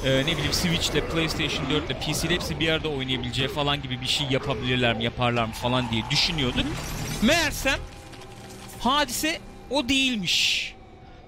[0.04, 4.26] e, ne bileyim Switch'le, PlayStation 4'le, PC'le hepsi bir arada oynayabileceği falan gibi bir şey
[4.30, 6.66] yapabilirler mi, yaparlar mı falan diye düşünüyorduk.
[7.22, 7.78] Meğersem
[8.80, 10.74] hadise o değilmiş.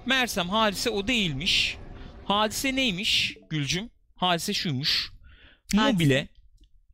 [0.07, 1.77] Meğersem hadise o değilmiş.
[2.25, 3.91] Hadise neymiş Gülcüm?
[4.17, 5.13] Hadise şuymuş.
[5.77, 5.93] Hadise.
[5.93, 6.29] Mobile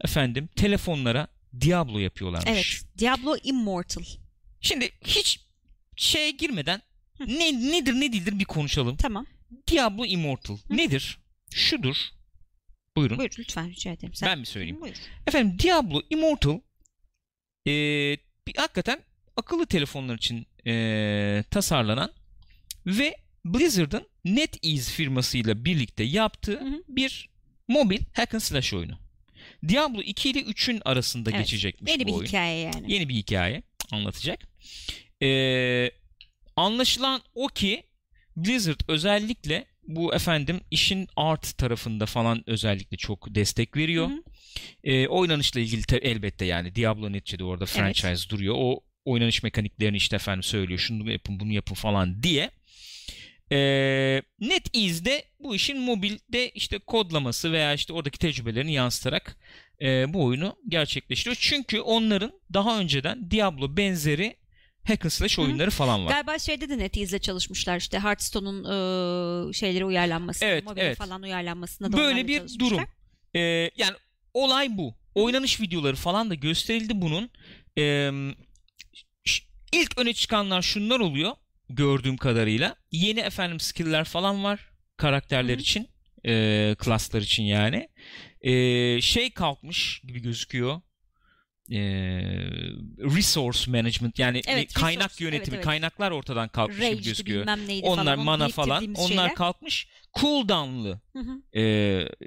[0.00, 1.28] efendim telefonlara
[1.60, 2.50] Diablo yapıyorlarmış.
[2.50, 2.98] Evet.
[2.98, 4.04] Diablo Immortal.
[4.60, 5.40] Şimdi hiç
[5.96, 6.82] şeye girmeden
[7.26, 8.96] ne nedir ne değildir bir konuşalım.
[8.96, 9.26] Tamam.
[9.70, 11.18] Diablo Immortal nedir?
[11.54, 11.96] Şudur.
[12.96, 13.18] Buyurun.
[13.18, 14.14] Buyur lütfen rica ederim.
[14.14, 14.28] Sen...
[14.28, 14.80] Ben mi söyleyeyim?
[14.80, 14.94] Buyur.
[15.26, 16.60] Efendim Diablo Immortal
[17.66, 19.02] eee, bir, hakikaten
[19.36, 22.12] akıllı telefonlar için eee, tasarlanan
[22.86, 26.82] ve Blizzard'ın NetEase firmasıyla birlikte yaptığı Hı hı.
[26.88, 27.28] bir
[27.68, 28.98] mobil hack and slash oyunu.
[29.68, 31.40] Diablo 2 ile 3'ün arasında Evet.
[31.40, 32.26] geçecekmiş Yeni bu bir oyun.
[32.26, 32.92] hikaye yani.
[32.92, 34.40] Yeni bir hikaye anlatacak.
[35.22, 35.90] Ee,
[36.56, 37.82] anlaşılan o ki
[38.36, 44.08] Blizzard özellikle bu efendim işin art tarafında falan özellikle çok destek veriyor.
[44.08, 44.22] Hı hı.
[44.84, 48.54] Ee, oynanışla ilgili te- elbette yani Diablo neticede orada franchise duruyor.
[48.58, 50.78] O oynanış mekaniklerini işte efendim söylüyor.
[50.78, 52.50] Şunu yapın bunu yapın falan diye.
[53.52, 59.36] Ee, NetEase'de bu işin mobilde işte kodlaması veya işte oradaki tecrübelerini yansıtarak
[59.82, 61.36] e, bu oyunu gerçekleştiriyor.
[61.40, 64.36] Çünkü onların daha önceden Diablo benzeri
[64.88, 66.10] hack and slash oyunları falan var.
[66.10, 70.98] Galiba şeyde de NetEase'le çalışmışlar işte Hearthstone'un e, şeyleri uyarlanması, Evet, mobil evet.
[70.98, 72.80] falan uyarlanmasında da Böyle bir durum.
[73.34, 73.40] Ee,
[73.76, 73.96] yani
[74.34, 74.94] olay bu.
[75.14, 77.30] Oynanış videoları falan da gösterildi bunun.
[77.78, 78.10] Ee,
[79.72, 81.32] ilk öne çıkanlar şunlar oluyor
[81.70, 82.76] gördüğüm kadarıyla.
[82.92, 85.88] Yeni efendim skill'ler falan var karakterler Hı için,
[86.26, 87.88] e, class'lar için yani.
[88.40, 90.80] Ee, şey kalkmış gibi gözüküyor.
[91.72, 91.78] Ee,
[93.16, 95.24] resource management yani Evet, kaynak resource.
[95.24, 95.64] yönetimi, Evet, evet.
[95.64, 97.40] kaynaklar ortadan kalkmış gibi Rage'di gözüküyor.
[97.40, 98.24] bilmem neydi Onlar falan.
[98.24, 99.34] mana falan, biriktirdiğimiz onlar şeyler.
[99.34, 99.88] kalkmış.
[100.20, 101.58] Cooldown'lı Hı hı.
[101.60, 101.62] e,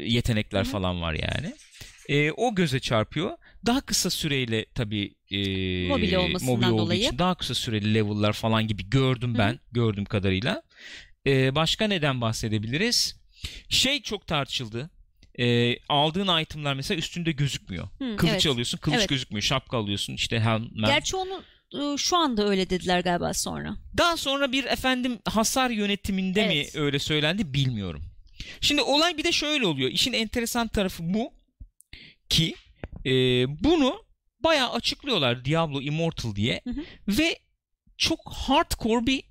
[0.03, 0.71] yetenekler Hı hı.
[0.71, 1.53] falan var yani.
[2.09, 3.37] E, o göze çarpıyor.
[3.65, 5.37] Daha kısa süreyle tabii e,
[5.87, 7.01] Mobil olmasından mobil olduğu dolayı.
[7.07, 9.59] için daha kısa süreli level'lar falan gibi gördüm Hı ben hı.
[9.71, 10.61] gördüğüm kadarıyla.
[11.27, 13.21] E, başka neden bahsedebiliriz?
[13.69, 14.89] Şey çok tartışıldı.
[15.39, 17.87] E, aldığın itemler mesela üstünde gözükmüyor.
[17.99, 18.47] Hı, Kılıç evet.
[18.47, 19.09] alıyorsun, kılıç Evet.
[19.09, 19.41] gözükmüyor.
[19.41, 20.69] Şapka alıyorsun, işte helm.
[20.85, 23.75] Gerçi onu e, şu anda öyle dediler galiba sonra.
[23.97, 26.75] Daha sonra bir efendim hasar yönetiminde Evet.
[26.75, 28.01] mi öyle söylendi bilmiyorum.
[28.61, 29.89] Şimdi olay bir de şöyle oluyor.
[29.89, 31.33] İşin enteresan tarafı bu
[32.29, 32.55] ki
[33.05, 33.11] e,
[33.63, 34.03] bunu
[34.39, 36.83] bayağı açıklıyorlar Diablo Immortal diye Hı hı.
[37.07, 37.39] ve
[37.97, 39.23] çok hardcore bir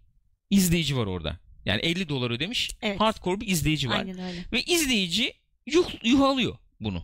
[0.50, 1.40] izleyici var orada.
[1.64, 2.70] Yani 50 dolar ödemiş.
[2.82, 3.00] Evet.
[3.00, 3.98] Hardcore bir izleyici var.
[3.98, 4.44] Aynen öyle.
[4.52, 5.32] Ve izleyici
[5.66, 7.02] yuh, yuhalıyor bunu.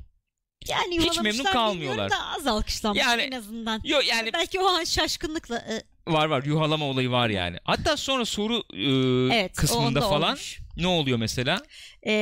[0.68, 2.10] Yani Hiç memnun kalmıyorlar.
[2.10, 3.80] Da az alkışlanmış Yani- en azından.
[3.84, 7.56] Yo yani Belki o an şaşkınlıkla e, var var yuhalama olayı var yani.
[7.64, 10.58] Hatta sonra soru e, evet kısmında falan olmuş.
[10.76, 11.62] ne oluyor mesela?
[12.02, 12.12] E,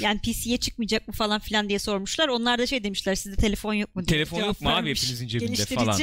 [0.00, 2.28] yani PC'ye çıkmayacak mı falan filan diye sormuşlar.
[2.28, 5.64] Onlar da şey demişler sizde telefon yok mu diye Telefon yok mu abi hepinizin cebinde
[5.64, 6.00] falan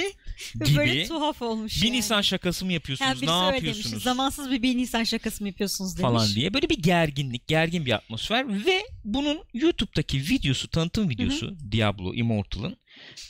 [0.65, 0.77] gibi.
[0.77, 1.97] Böyle tuhaf olmuş Bir yani.
[1.97, 3.21] Nisan şakası mı yapıyorsunuz?
[3.21, 4.03] Yani ne yapıyorsunuz?
[4.03, 6.01] Zamansız bir 1 Nisan şakası mı yapıyorsunuz demiş.
[6.01, 12.13] falan diye böyle bir gerginlik, gergin bir atmosfer ve bunun YouTube'daki videosu, tanıtım videosu Diablo
[12.13, 12.77] Immortal'ın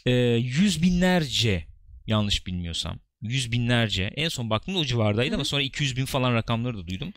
[0.06, 1.68] e, yüz binlerce
[2.08, 5.36] yanlış bilmiyorsam yüz binlerce en son baktığımda o civardaydı Hı hı.
[5.36, 7.14] ama sonra 200 bin falan rakamları da duydum.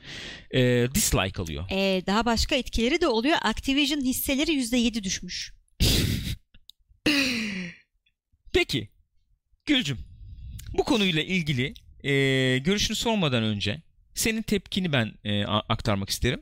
[0.54, 1.64] E, dislike alıyor.
[1.70, 3.36] Ee, daha başka etkileri de oluyor.
[3.42, 5.52] Activision hisseleri %7 düşmüş.
[8.52, 8.88] Peki
[9.68, 9.98] Gülcüm
[10.78, 12.12] bu konuyla ilgili e,
[12.58, 13.82] görüşünü sormadan önce
[14.14, 16.40] senin tepkini ben e, aktarmak isterim.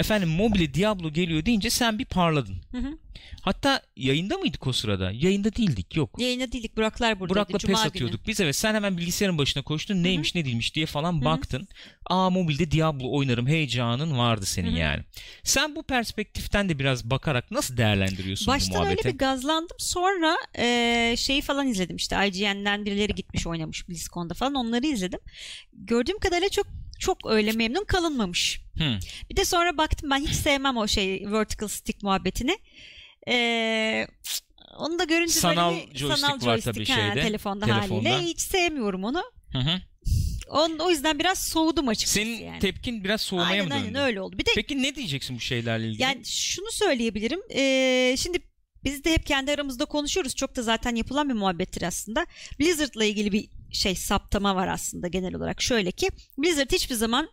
[0.00, 2.56] Efendim mobile Diablo geliyor deyince sen bir parladın.
[2.72, 2.98] Hı hı.
[3.42, 5.10] Hatta yayında mıydık o sırada?
[5.12, 6.20] Yayında değildik yok.
[6.20, 6.76] Yayına değildik.
[6.76, 7.34] Buraklar buradaydı.
[7.34, 7.88] Burak'la Cuma pes günü.
[7.88, 11.24] atıyorduk biz evet sen hemen bilgisayarın başına koştun neymiş ne değilmiş diye falan hı.
[11.24, 11.68] baktın.
[12.06, 14.78] Aa mobilde Diablo oynarım heyecanın vardı senin Hı hı.
[14.78, 15.02] yani.
[15.44, 19.06] Sen bu perspektiften de biraz bakarak nasıl değerlendiriyorsun bu Baştan muhabbeti?
[19.06, 19.76] öyle bir gazlandım.
[19.78, 22.28] Sonra e, şeyi falan izledim işte.
[22.28, 24.54] IGN'den birileri gitmiş oynamış BlizzCon'da falan.
[24.54, 25.20] Onları izledim.
[25.72, 26.66] Gördüğüm kadarıyla çok
[27.00, 28.60] çok öyle memnun kalınmamış.
[28.78, 28.98] Hı.
[29.30, 32.58] Bir de sonra baktım ben hiç sevmem o şey vertical stick muhabbetini.
[33.28, 34.06] Ee,
[34.78, 38.10] onu da görünce Sanal böyle bir joystick sanal var joystick tabii ha, şeyde, telefonda, telefonda.
[38.10, 39.22] haliyle hiç sevmiyorum onu.
[39.52, 39.80] Hı hı.
[40.50, 42.58] On, o yüzden biraz soğudum açıkçası Senin yani.
[42.58, 43.84] tepkin biraz soğumaya aynen mı döndü?
[43.86, 44.38] aynen öyle oldu.
[44.38, 46.02] Bir de Peki ne diyeceksin bu şeylerle ilgili?
[46.02, 47.40] yani şunu söyleyebilirim.
[47.54, 48.38] Ee, şimdi
[48.84, 50.34] biz de hep kendi aramızda konuşuyoruz.
[50.34, 52.26] Çok da zaten yapılan bir muhabbettir aslında.
[52.60, 55.62] Blizzard'la ilgili bir şey saptama var aslında genel olarak.
[55.62, 57.28] Şöyle ki Blizzard hiçbir zaman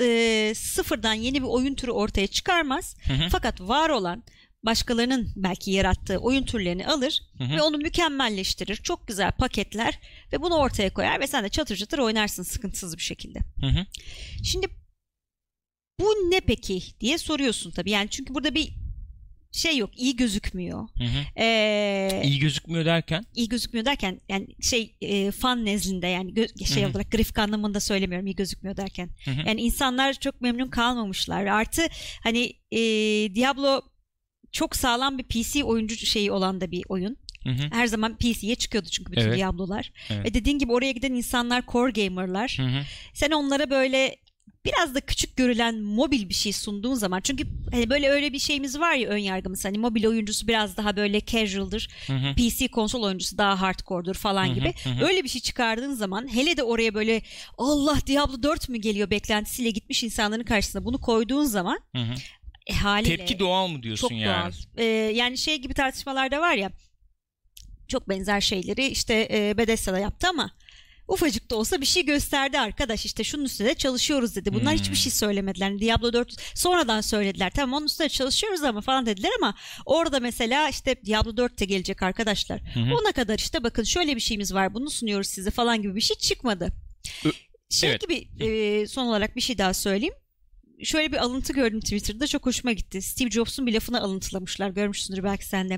[0.00, 2.96] e, sıfırdan yeni bir oyun türü ortaya çıkarmaz.
[3.06, 3.28] Hı hı.
[3.30, 4.24] Fakat var olan
[4.64, 7.56] başkalarının belki yarattığı oyun türlerini alır Hı hı.
[7.56, 8.76] ve onu mükemmelleştirir.
[8.76, 9.98] Çok güzel paketler
[10.32, 13.38] ve bunu ortaya koyar ve sen de çatır çatır oynarsın sıkıntısız bir şekilde.
[13.60, 13.86] Hı hı.
[14.44, 14.66] Şimdi
[16.00, 17.90] bu ne peki diye soruyorsun tabii.
[17.90, 18.81] Yani çünkü burada bir
[19.52, 19.90] şey yok.
[19.96, 20.88] iyi gözükmüyor.
[20.98, 21.40] Hı hı.
[21.42, 26.82] Ee, İyi gözükmüyor derken iyi gözükmüyor derken yani şey e, fan nezdinde yani gö- şey
[26.82, 26.90] Hı hı.
[26.90, 29.10] olarak grafik anlamında söylemiyorum iyi gözükmüyor derken.
[29.24, 29.48] Hı hı.
[29.48, 31.46] Yani insanlar çok memnun kalmamışlar.
[31.46, 31.82] Artı
[32.22, 32.78] hani e,
[33.34, 33.80] Diablo
[34.52, 37.16] çok sağlam bir PC oyuncu şeyi olan da bir oyun.
[37.44, 37.62] Hı hı.
[37.72, 39.38] Her zaman PC'ye çıkıyordu çünkü bütün Evet.
[39.38, 39.92] Diablo'lar.
[40.10, 40.24] Evet.
[40.26, 42.54] Ve dediğin gibi oraya giden insanlar core gamer'lar.
[42.58, 42.82] Hı hı.
[43.14, 44.16] Sen onlara böyle
[44.64, 48.78] biraz da küçük görülen mobil bir şey sunduğun zaman çünkü hani böyle öyle bir şeyimiz
[48.80, 52.34] var ya ön yargımız hani mobil oyuncusu biraz daha böyle casual'dır Hı hı.
[52.34, 55.04] PC konsol oyuncusu daha hardcore'dur falan Hı hı, gibi hı hı.
[55.04, 57.22] öyle bir şey çıkardığın zaman hele de oraya böyle
[57.58, 62.14] Allah Diablo 4 mü geliyor beklentisiyle gitmiş insanların karşısına bunu koyduğun zaman Hı hı.
[62.66, 64.52] e, haliyle Tepki doğal mı diyorsun çok yani?
[64.52, 64.52] doğal.
[64.76, 66.70] Ee, yani şey gibi tartışmalarda var ya
[67.88, 70.50] çok benzer şeyleri işte e, Bethesda da yaptı ama
[71.12, 74.52] ufacık da olsa bir şey gösterdi arkadaş işte şunun üstünde çalışıyoruz dedi.
[74.54, 74.80] Bunlar Hmm.
[74.80, 75.66] hiçbir şey söylemediler.
[75.68, 77.52] Yani Diablo 4 sonradan söylediler.
[77.54, 79.54] Tamam onun üstünde çalışıyoruz ama falan dediler ama
[79.86, 82.60] orada mesela işte Diablo 4 de gelecek arkadaşlar.
[82.74, 82.94] Hı hı.
[82.94, 86.16] Ona kadar işte bakın şöyle bir şeyimiz var bunu sunuyoruz size falan gibi bir şey
[86.16, 86.72] çıkmadı.
[87.24, 87.30] Ö-
[87.70, 88.00] Şey evet.
[88.00, 90.14] gibi e, son olarak bir şey daha söyleyeyim.
[90.84, 93.02] Şöyle bir alıntı gördüm Twitter'da çok hoşuma gitti.
[93.02, 95.76] Steve Jobs'un bir lafını alıntılamışlar görmüşsündür belki sen de.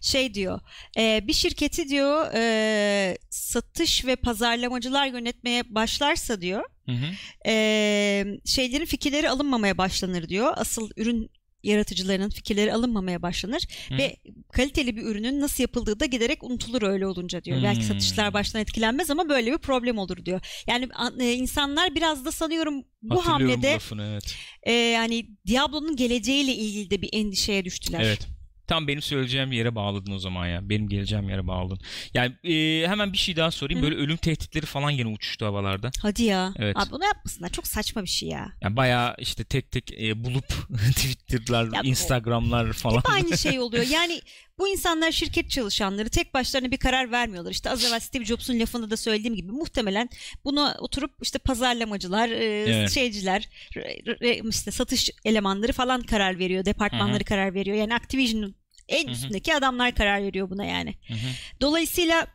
[0.00, 0.60] Şey diyor
[0.98, 7.06] e, bir şirketi diyor e, satış ve pazarlamacılar yönetmeye başlarsa diyor Hı hı.
[7.50, 10.52] e, şeylerin fikirleri alınmamaya başlanır diyor.
[10.56, 11.30] Asıl ürün
[11.62, 13.98] yaratıcılarının fikirleri alınmamaya başlanır Hı.
[13.98, 14.16] ve
[14.52, 17.62] kaliteli bir ürünün nasıl yapıldığı da giderek unutulur öyle olunca diyor.
[17.62, 17.86] Belki Hmm.
[17.86, 20.62] satışlar baştan etkilenmez ama böyle bir problem olur diyor.
[20.66, 24.34] Yani an- e, insanlar biraz da sanıyorum bu hamlede bu lafını evet.
[24.62, 28.00] e, yani Diablo'nun geleceğiyle ilgili de bir endişeye düştüler.
[28.00, 28.26] Evet.
[28.66, 30.68] Tam benim söyleyeceğim yere bağladın o zaman ya.
[30.68, 31.78] Benim geleceğim yere bağladın.
[32.14, 33.82] Yani e, hemen bir şey daha sorayım.
[33.82, 33.86] Hı.
[33.86, 35.90] Böyle ölüm tehditleri falan yine uçuştu havalarda.
[36.02, 36.52] Hadi ya.
[36.56, 36.76] Evet.
[36.76, 37.48] Abi bunu yapmasınlar.
[37.48, 38.52] Çok saçma bir şey ya.
[38.62, 40.48] Yani bayağı işte tek tek e, bulup
[40.96, 42.96] Twitter'lar, Ya Instagram'lar falan.
[42.96, 43.84] Hep aynı şey oluyor.
[43.90, 44.20] Yani
[44.58, 47.50] bu insanlar şirket çalışanları tek başlarına bir karar vermiyorlar.
[47.50, 50.08] İşte az evvel Steve Jobs'un lafında da söylediğim gibi muhtemelen
[50.44, 52.90] bunu oturup işte pazarlamacılar, e, Evet.
[52.90, 56.64] şeyciler, re- işte satış elemanları falan karar veriyor.
[56.64, 57.76] Departmanları karar veriyor.
[57.76, 58.56] Yani Activision'ın
[58.88, 60.94] en üstündeki adamlar karar veriyor buna yani.
[61.08, 61.28] Hı hı.
[61.60, 62.26] Dolayısıyla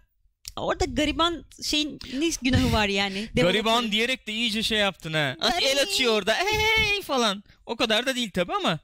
[0.55, 3.27] orada gariban şeyin ne günahı var yani?
[3.35, 5.35] Gariban diyerek de iyice şey yaptın ha.
[5.41, 5.61] Gariban.
[5.61, 6.33] El açıyor orada.
[6.33, 7.43] Hey falan.
[7.65, 8.79] O kadar da değil tabii ama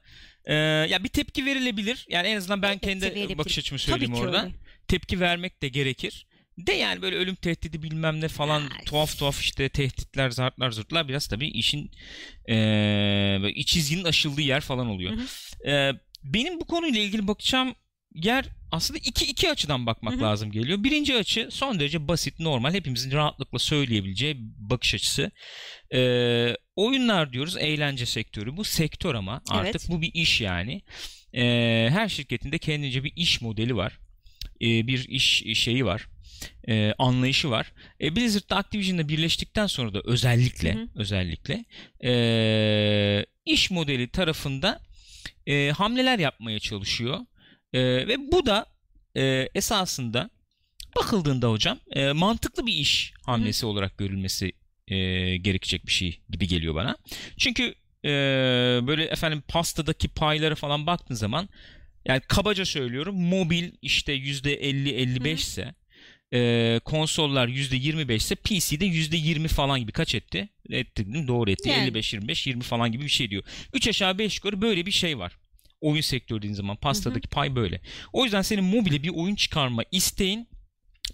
[0.48, 0.54] e,
[0.90, 2.06] ya bir tepki verilebilir.
[2.08, 4.42] Yani en azından ben Elbette kendi bakış açımı Tabii söyleyeyim ki orada.
[4.44, 4.54] öyle.
[4.88, 6.26] Tepki vermek de gerekir.
[6.58, 8.84] De yani böyle ölüm tehdidi bilmem ne falan Ay.
[8.84, 11.90] tuhaf tuhaf işte tehditler, zartlar, zırtlar biraz tabii işin
[12.48, 15.12] e, iç çizginin aşıldığı yer falan oluyor.
[15.16, 15.92] Hı E,
[16.24, 17.74] benim bu konuyla ilgili bakacağım
[18.14, 20.22] yer aslında iki iki açıdan bakmak Hı hı.
[20.22, 20.84] lazım geliyor.
[20.84, 25.30] Birinci açı son derece basit, normal, hepimizin rahatlıkla söyleyebileceği bakış açısı.
[25.94, 28.56] Ee, oyunlar diyoruz, eğlence sektörü.
[28.56, 29.86] Bu sektör ama artık Evet.
[29.88, 30.82] bu bir iş yani.
[31.34, 33.98] Ee, her şirketin de kendince bir iş modeli var.
[34.60, 36.06] Ee, bir iş şeyi var.
[36.68, 37.72] Ee, anlayışı var.
[38.00, 40.88] Ee, Blizzard'da Activision'la birleştikten sonra da özellikle Hı hı.
[40.96, 41.64] özellikle
[42.04, 44.80] ee, iş modeli tarafında
[45.46, 47.18] e, hamleler yapmaya çalışıyor.
[47.72, 48.66] E, ve bu da
[49.16, 50.30] e, esasında
[50.96, 54.52] bakıldığında hocam e, mantıklı bir iş hamlesi olarak görülmesi
[54.88, 54.96] e,
[55.36, 56.96] gerekecek bir şey gibi geliyor bana.
[57.36, 58.10] Çünkü e,
[58.86, 61.48] böyle efendim pastadaki paylara falan baktığın zaman
[62.04, 65.74] yani kabaca söylüyorum mobil işte %50-55 ise
[66.34, 70.48] e, konsollar %25 ise PC'de %20 falan gibi kaç etti?
[70.70, 71.28] Etti değil mi?
[71.28, 71.68] Doğru etti.
[71.68, 71.88] Yani.
[71.88, 73.42] 55-25-20 falan gibi bir şey diyor.
[73.72, 75.38] 3 aşağı 5 yukarı böyle bir şey var.
[75.80, 77.80] Oyun sektörü dediğin zaman pastadaki pay böyle.
[78.12, 80.48] O yüzden senin mobile bir oyun çıkarma isteğin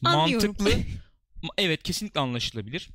[0.05, 0.57] Anlıyorum.
[0.63, 0.81] mantıklı.
[1.59, 2.89] evet kesinlikle anlaşılabilir.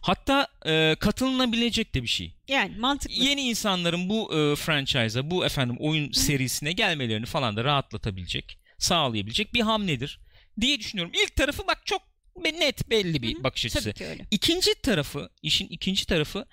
[0.00, 2.36] Hatta e, katılınabilecek de bir şey.
[2.48, 3.14] Yani mantıklı.
[3.24, 9.60] Yeni insanların bu e, franchise'a, bu efendim oyun serisine gelmelerini falan da rahatlatabilecek, sağlayabilecek bir
[9.60, 10.20] hamledir
[10.60, 11.12] diye düşünüyorum.
[11.24, 12.02] İlk tarafı bak çok
[12.36, 13.44] net belli bir Hı hı.
[13.44, 13.94] bakış açısı.
[14.30, 16.46] İkinci tarafı, işin ikinci tarafı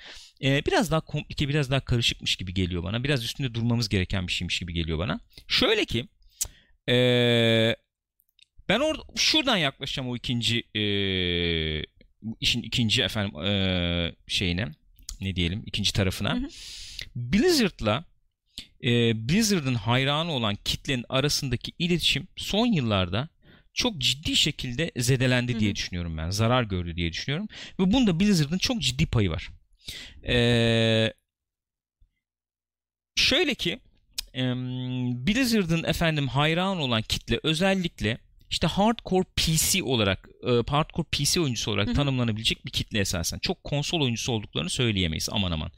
[0.44, 3.04] e, biraz daha komplike, biraz daha karışıkmış gibi geliyor bana.
[3.04, 5.20] Biraz üstünde durmamız gereken bir şeymiş gibi geliyor bana.
[5.48, 6.08] Şöyle ki,
[6.90, 6.96] e,
[8.70, 10.84] ben orada şuradan yaklaşacağım o ikinci e,
[12.40, 14.68] işin ikinci efendim e, şeyine,
[15.22, 16.34] ne diyelim, ikinci tarafına.
[16.34, 16.48] Hı hı.
[17.16, 18.06] Blizzard'la
[18.84, 18.90] e,
[19.30, 23.30] Blizzard'ın hayranı olan kitlenin arasındaki iletişim son yıllarda
[23.74, 26.30] çok ciddi şekilde zedelendi diye düşünüyorum ben.
[26.30, 27.48] Zarar gördü diye düşünüyorum.
[27.80, 29.50] Ve bunda Blizzard'ın çok ciddi payı var.
[30.28, 31.14] Ee,
[33.16, 33.80] şöyle ki
[35.26, 38.18] Blizzard'ın efendim hayran olan kitle özellikle
[38.50, 40.30] işte hardcore PC olarak
[40.68, 41.96] hardcore PC oyuncusu olarak Hı-hı.
[41.96, 43.40] tanımlanabilecek bir kitle esasen.
[43.40, 45.72] Çok konsol oyuncusu olduklarını söyleyemeyiz aman aman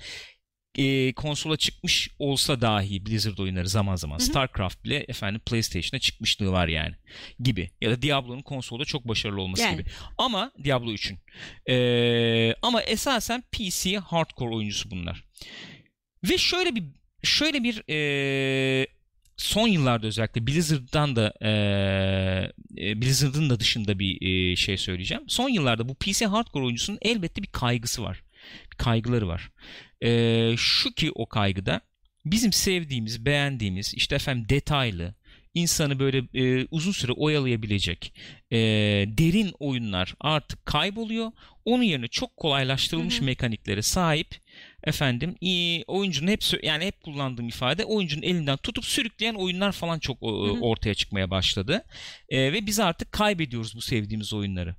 [0.77, 4.25] e, konsola çıkmış olsa dahi Blizzard oyunları zaman zaman Hı-hı.
[4.25, 6.95] StarCraft bile efendim PlayStation'a çıkmışlığı var yani
[7.39, 9.77] gibi ya da Diablo'nun konsolda çok başarılı olması yani.
[9.77, 9.89] gibi.
[10.17, 11.19] Ama Diablo 3'ün.
[11.73, 15.23] E, ama esasen PC hardcore oyuncusu bunlar.
[16.23, 16.83] Ve şöyle bir
[17.23, 18.87] şöyle bir e,
[19.37, 21.49] son yıllarda özellikle Blizzard'dan da e,
[22.77, 25.23] e Blizzard'ın da dışında bir e, şey söyleyeceğim.
[25.27, 28.22] Son yıllarda bu PC hardcore oyuncusunun elbette bir kaygısı var.
[28.77, 29.51] Kaygıları var.
[30.03, 31.81] E, şu ki o kaygıda
[32.25, 35.15] bizim sevdiğimiz, beğendiğimiz işte efendim detaylı,
[35.53, 38.13] insanı böyle e, uzun süre oyalayabilecek
[38.51, 38.57] e,
[39.07, 41.31] derin oyunlar artık kayboluyor.
[41.65, 43.25] Onun yerine çok kolaylaştırılmış hı hı.
[43.25, 44.35] mekaniklere sahip
[44.83, 50.21] efendim iyi oyuncunun hep yani hep kullandığım ifade oyuncunun elinden tutup sürükleyen oyunlar falan çok
[50.21, 50.25] hı.
[50.61, 51.83] ortaya çıkmaya başladı.
[52.29, 54.75] E, ve biz artık kaybediyoruz bu sevdiğimiz oyunları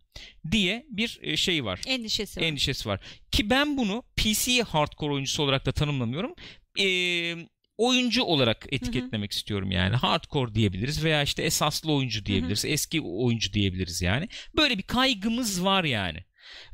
[0.51, 1.81] diye bir e, şey var.
[1.87, 2.47] Endişesi var.
[2.47, 3.01] Endişesi var.
[3.33, 6.35] Ki ben bunu PC hardcore oyuncusu olarak da tanımlamıyorum.
[6.77, 7.49] Eee
[7.79, 9.39] oyuncu olarak etiketlemek hı hı.
[9.39, 9.97] istiyorum yani.
[9.97, 12.65] Hardcore diyebiliriz veya işte esaslı oyuncu diyebiliriz.
[12.65, 12.73] Hı hı.
[12.73, 14.29] Eski oyuncu diyebiliriz yani.
[14.57, 16.25] Böyle bir kaygımız var yani.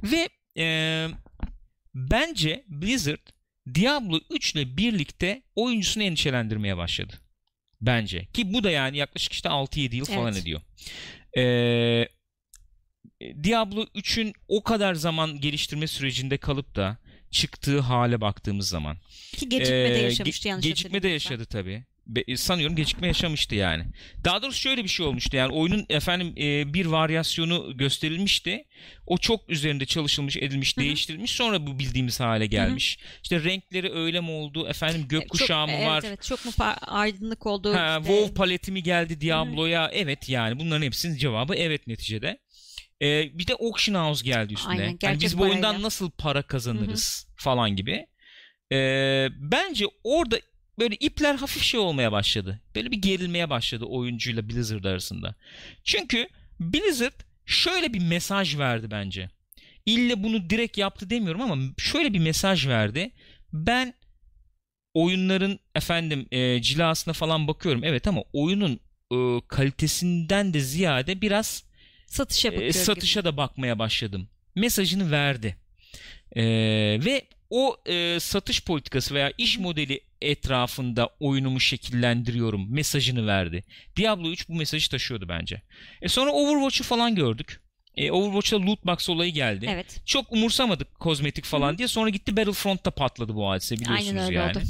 [0.03, 1.09] Ve e,
[1.95, 3.27] bence Blizzard
[3.75, 7.15] Diablo 3 ile birlikte oyuncusunu endişelendirmeye başladı.
[7.81, 8.27] Bence.
[8.27, 10.43] Ki bu da yani yaklaşık işte 6-7 yıl falan evet.
[10.43, 10.61] ediyor.
[11.37, 12.09] Eee
[13.43, 16.99] Diablo 3'ün o kadar zaman geliştirme sürecinde kalıp da
[17.31, 18.97] çıktığı hale baktığımız zaman.
[19.37, 21.85] Ki gecikme de yaşamıştı yanlış Gecikme de yaşadı tabii.
[22.07, 23.85] Be, sanıyorum gecikme yaşamıştı yani.
[24.25, 28.65] Daha doğrusu şöyle bir şey olmuştu yani oyunun efendim e, bir varyasyonu gösterilmişti.
[29.07, 30.85] O çok üzerinde çalışılmış, edilmiş, Hı-hı.
[30.85, 31.31] değiştirilmiş.
[31.31, 32.99] Sonra bu bildiğimiz hale gelmiş.
[33.01, 33.21] Hı-hı.
[33.23, 34.69] İşte renkleri öyle mi oldu?
[34.69, 35.93] Efendim gökkuşağı mı var?
[35.93, 36.53] Evet, evet çok mu
[36.87, 37.75] aydınlık oldu?
[37.75, 38.13] Ha, işte.
[38.13, 39.83] WoW paleti mi geldi Diablo'ya?
[39.83, 39.93] Hı-hı.
[39.95, 42.39] Evet yani bunların hepsinin cevabı evet neticede.
[43.03, 44.73] Ee, bir de auction house geldi üstüne.
[44.73, 45.83] Aynen, yani biz bu oyundan parayla.
[45.83, 47.35] nasıl para kazanırız Hı-hı.
[47.37, 48.07] falan gibi.
[48.73, 50.41] Ee, bence orada
[50.79, 52.61] böyle ipler hafif şey olmaya başladı.
[52.77, 55.35] Böyle bir gerilmeye başladı oyuncuyla Blizzard arasında.
[55.85, 56.29] Çünkü
[56.61, 59.31] Blizzard şöyle bir mesaj verdi bence.
[59.87, 63.11] İlle bunu direkt yaptı demiyorum ama şöyle bir mesaj verdi.
[63.53, 63.95] Ben
[64.95, 67.85] oyunların efendim e, cilasına falan bakıyorum.
[67.85, 68.81] Evet ama oyunun
[69.13, 69.17] e,
[69.49, 71.70] kalitesinden de ziyade biraz
[72.11, 73.29] satışa e, satışa gibi.
[73.29, 74.29] da bakmaya başladım.
[74.55, 75.57] Mesajını verdi.
[76.37, 76.43] E,
[77.05, 83.65] ve o e, satış politikası veya iş modeli etrafında oyunumu şekillendiriyorum mesajını verdi.
[83.97, 85.63] Diablo 3 bu mesajı taşıyordu bence.
[86.03, 87.61] E sonra Overwatch'u falan gördük.
[87.97, 89.67] E, Overwatch'ta loot box olayı geldi.
[89.71, 90.03] Evet.
[90.07, 91.79] Çok umursamadık kozmetik falan Hı-hı.
[91.79, 91.89] diye.
[91.89, 94.51] Sonra gitti Battlefront'ta patladı bu hadise biliyorsunuz Aynen öyle yani.
[94.51, 94.61] Oldu.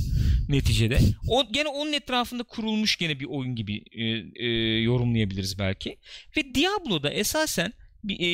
[0.51, 0.99] Neticede.
[1.29, 4.47] O gene onun etrafında kurulmuş gene bir oyun gibi e, e,
[4.81, 5.99] yorumlayabiliriz belki.
[6.37, 7.73] Ve Diablo'da esasen
[8.09, 8.27] e,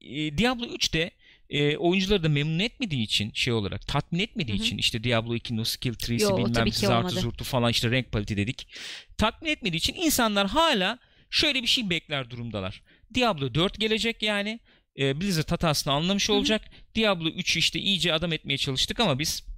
[0.00, 1.10] e, Diablo 3'te
[1.50, 4.64] e, oyuncuları da memnun etmediği için şey olarak tatmin etmediği Hı-hı.
[4.66, 8.36] için işte Diablo 2 no skill tree'si Yo, bilmem zartı zurtu falan işte renk paleti
[8.36, 8.68] dedik.
[9.18, 10.98] Tatmin etmediği için insanlar hala
[11.30, 12.82] şöyle bir şey bekler durumdalar.
[13.14, 14.60] Diablo 4 gelecek yani.
[14.98, 16.62] E, Blizzard hatasını anlamış olacak.
[16.64, 16.94] Hı-hı.
[16.94, 19.49] Diablo 3'ü işte iyice adam etmeye çalıştık ama biz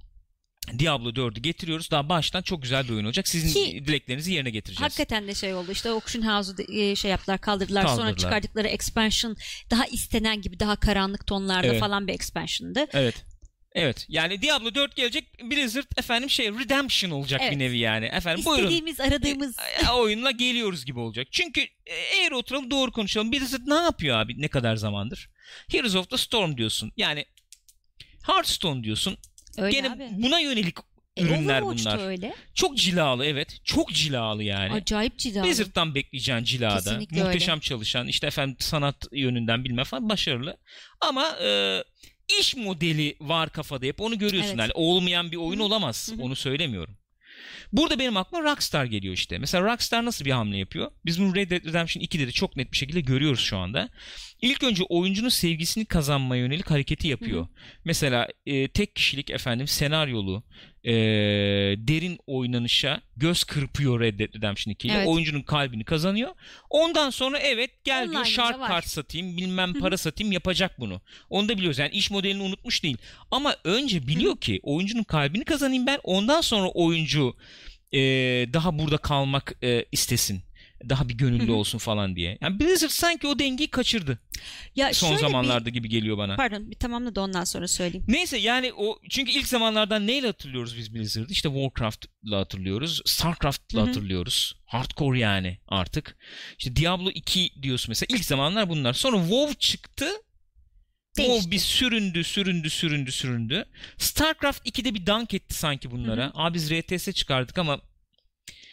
[0.79, 1.91] Diablo 4'ü getiriyoruz.
[1.91, 3.27] Daha baştan çok güzel bir oyun olacak.
[3.27, 4.81] Sizin Ki, dileklerinizi yerine getireceğiz.
[4.81, 5.71] Hakikaten de şey oldu.
[5.71, 7.83] İşte Auction House'u e, şey yaptılar, kaldırdılar.
[7.83, 8.07] kaldırdılar.
[8.07, 9.37] Sonra çıkardıkları expansion
[9.71, 11.79] daha istenen gibi daha karanlık tonlarda evet.
[11.79, 12.87] falan bir expansion'dı.
[12.93, 13.23] Evet.
[13.75, 14.05] Evet.
[14.09, 15.43] Yani Diablo 4 gelecek.
[15.43, 17.53] Blizzard efendim şey Redemption olacak evet.
[17.53, 18.05] bir nevi yani.
[18.05, 19.13] Efendim İstediğimiz, buyurun.
[19.13, 19.55] aradığımız
[19.87, 21.27] e, oyunla geliyoruz gibi olacak.
[21.31, 23.31] Çünkü e, eğer oturalım doğru konuşalım.
[23.31, 25.29] Blizzard ne yapıyor abi ne kadar zamandır?
[25.71, 26.91] Heroes of the Storm diyorsun.
[26.97, 27.25] Yani
[28.25, 29.17] Hearthstone diyorsun.
[29.57, 30.09] Öyle Gene abi.
[30.11, 30.77] buna yönelik
[31.17, 32.07] e, ürünler bunlar.
[32.07, 32.35] öyle.
[32.53, 33.59] Çok cilalı evet.
[33.63, 34.73] Çok cilalı yani.
[34.73, 35.47] Acayip cilalı.
[35.47, 36.75] Blizzard'dan bekleyeceğin cilada.
[36.77, 37.61] Kesinlikle Muhteşem öyle.
[37.61, 40.57] çalışan işte efendim sanat yönünden bilmem falan başarılı.
[41.01, 41.83] Ama e,
[42.39, 44.49] iş modeli var kafada hep onu görüyorsun.
[44.49, 44.59] Evet.
[44.59, 46.11] Yani olmayan bir oyun olamaz.
[46.11, 46.21] Hı-hı.
[46.21, 46.97] Onu söylemiyorum.
[47.73, 49.37] Burada benim aklıma Rockstar geliyor işte.
[49.37, 50.91] Mesela Rockstar nasıl bir hamle yapıyor?
[51.05, 53.89] Biz bunu Red Dead Redemption 2'de de çok net bir şekilde görüyoruz şu anda.
[54.41, 57.39] İlk önce oyuncunun sevgisini kazanmaya yönelik hareketi yapıyor.
[57.39, 57.49] Hı hı.
[57.85, 60.43] Mesela e, tek kişilik efendim senaryolu
[60.83, 60.93] e,
[61.77, 64.93] derin oynanışa göz kırpıyor Red Dead Redemption 2 ile.
[64.97, 65.07] Evet.
[65.07, 66.31] Oyuncunun kalbini kazanıyor.
[66.69, 71.01] Ondan sonra evet gel diyor shark kart satayım bilmem para satayım yapacak bunu.
[71.29, 72.97] Onu da biliyoruz yani iş modelini unutmuş değil.
[73.31, 77.35] Ama önce biliyor ki oyuncunun kalbini kazanayım ben ondan sonra oyuncu
[77.91, 77.99] e,
[78.53, 80.41] daha burada kalmak e, istesin.
[80.89, 82.37] Daha bir gönüllü olsun falan diye.
[82.41, 84.19] Yani Blizzard sanki o dengeyi kaçırdı.
[84.75, 86.31] Ya Son zamanlarda gibi geliyor bana.
[86.31, 88.05] bir, pardon bir tamamla da ondan sonra söyleyeyim.
[88.07, 91.31] Neyse yani o çünkü ilk zamanlardan neyle hatırlıyoruz biz Blizzard'ı?
[91.31, 93.01] İşte Warcraft'la hatırlıyoruz.
[93.05, 93.87] Starcraft'la Hı hı.
[93.87, 94.55] hatırlıyoruz.
[94.65, 96.17] Hardcore yani artık.
[96.59, 98.07] İşte Diablo 2 diyorsun mesela.
[98.15, 98.93] İlk zamanlar bunlar.
[98.93, 100.05] Sonra WoW çıktı.
[101.17, 101.33] Değişti.
[101.33, 103.65] WoW bir süründü, süründü, süründü, süründü.
[103.97, 106.23] StarCraft 2'de bir dank etti sanki bunlara.
[106.23, 106.31] Hı hı.
[106.35, 107.81] Abi biz RTS çıkardık ama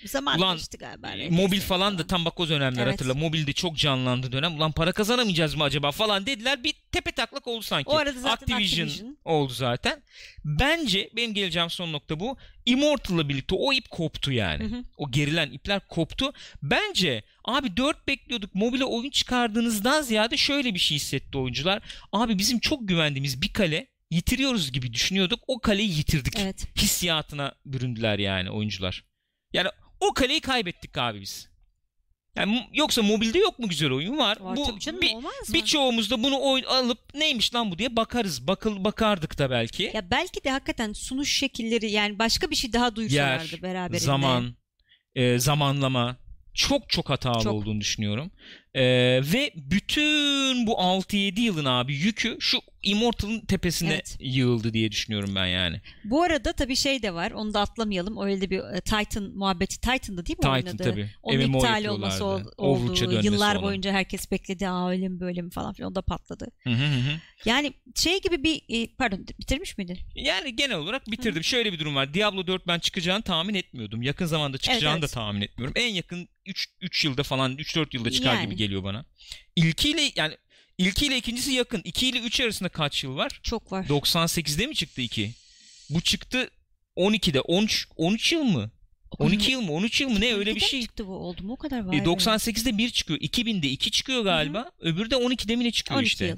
[0.04, 1.10] Zaman Ulan, geçti galiba.
[1.10, 2.92] e, mobil falan da tam bak o dönemler Evet.
[2.92, 3.14] hatırla.
[3.14, 4.56] Mobilde çok canlandı dönem.
[4.56, 6.64] Ulan para kazanamayacağız mı acaba falan dediler.
[6.64, 7.88] Bir tepe taklak oldu sanki.
[7.90, 9.16] O arada zaten Activision, Activision.
[9.24, 10.02] oldu zaten.
[10.44, 12.36] Bence benim geleceğim son nokta bu.
[12.66, 14.64] Immortal'la birlikte o ip koptu yani.
[14.64, 14.84] Hı hı.
[14.96, 16.32] O gerilen ipler koptu.
[16.62, 18.54] Bence abi 4 bekliyorduk.
[18.54, 21.82] Mobile oyun çıkardığınızdan ziyade şöyle bir şey hissetti oyuncular.
[22.12, 25.40] Abi bizim çok güvendiğimiz bir kale yitiriyoruz gibi düşünüyorduk.
[25.46, 26.34] O kaleyi yitirdik.
[26.38, 26.66] Evet.
[26.76, 29.04] Hissiyatına büründüler yani oyuncular.
[29.52, 29.68] Yani
[30.00, 31.50] o kaleyi kaybettik abi biz.
[32.36, 34.40] Yani yoksa mobilde yok mu güzel oyun var.
[34.40, 35.16] Var bu canım bir,
[35.54, 38.46] birçoğumuz da bunu oyun alıp neymiş lan bu diye bakarız.
[38.46, 39.90] Bakıl bakardık da belki.
[39.94, 43.98] Ya belki de hakikaten sunuş şekilleri yani başka bir şey daha duysalardı Yer, beraberinde.
[43.98, 44.54] zaman,
[45.14, 46.16] e, zamanlama
[46.54, 47.52] çok çok hatalı Çok.
[47.52, 48.30] olduğunu düşünüyorum.
[48.74, 48.82] E,
[49.32, 54.16] ve bütün bu 6-7 yılın abi yükü şu Immortal'ın tepesine Evet.
[54.20, 55.80] yığıldı diye düşünüyorum ben yani.
[56.04, 57.30] Bu arada tabii şey de var.
[57.30, 58.26] Onu da atlamayalım.
[58.26, 59.80] Öyle bir e, Titan muhabbeti.
[59.80, 60.82] Titan'da değil mi Titan oynadığı?
[60.82, 61.10] tabii.
[61.22, 63.20] Onun MMO iptal olması ol, oldu.
[63.22, 63.64] Yıllar onun.
[63.64, 64.68] boyunca herkes bekledi.
[64.68, 65.92] Aa öyle mi böyle mi falan filan.
[65.92, 66.46] O da patladı.
[66.62, 67.20] Hı hı hı hı.
[67.44, 69.98] Yani şey gibi bir e, pardon bitirmiş miydin?
[70.14, 71.44] Yani genel olarak bitirdim.
[71.44, 72.14] Şöyle bir durum var.
[72.14, 74.02] Diablo 4 ben çıkacağını tahmin etmiyordum.
[74.02, 75.16] Yakın zamanda çıkacağını Evet, evet.
[75.16, 75.74] da tahmin etmiyorum.
[75.76, 78.44] En yakın 3 3 yılda falan 3 4 yılda çıkar Yani.
[78.44, 79.04] gibi geliyor bana.
[79.56, 80.36] İlkiyle yani
[80.78, 81.80] ilkiyle ikincisi yakın.
[81.84, 83.40] 2 ile 3 arasında kaç yıl var?
[83.42, 83.84] Çok var.
[83.84, 85.30] 98'de mi çıktı 2?
[85.90, 86.50] Bu çıktı
[86.96, 87.40] 12'de.
[87.40, 88.70] 13 13 yıl mı?
[89.18, 89.72] 12 yıl mı?
[89.72, 90.20] 13 yıl mı?
[90.20, 90.82] Ne öyle bir 12'de mi şey.
[90.82, 91.52] çıktı bu oldu mu?
[91.52, 91.94] O kadar var.
[91.94, 93.20] E, 98'de 1 çıkıyor.
[93.20, 94.70] 2000'de 2 çıkıyor galiba.
[94.80, 96.26] Öbürü de 12'de mi ne çıkıyor 12 işte.
[96.26, 96.36] yıl.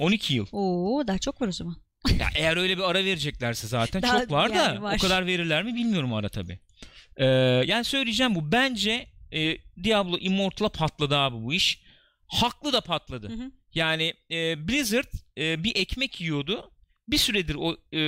[0.00, 0.46] 12 yıl.
[0.52, 1.76] Oo daha çok var o zaman.
[2.18, 4.94] Ya eğer öyle bir ara vereceklerse zaten Daha- çok var da yani var.
[4.96, 6.58] o kadar verirler mi bilmiyorum ara tabi.
[7.16, 7.24] Ee,
[7.66, 8.52] yani söyleyeceğim bu.
[8.52, 11.82] Bence e, Diablo Immortal'a patladı abi bu iş.
[12.26, 13.28] Haklı da patladı.
[13.28, 13.50] Hı hı.
[13.74, 16.70] Yani e, Blizzard e, bir ekmek yiyordu.
[17.10, 18.00] Bir süredir o e,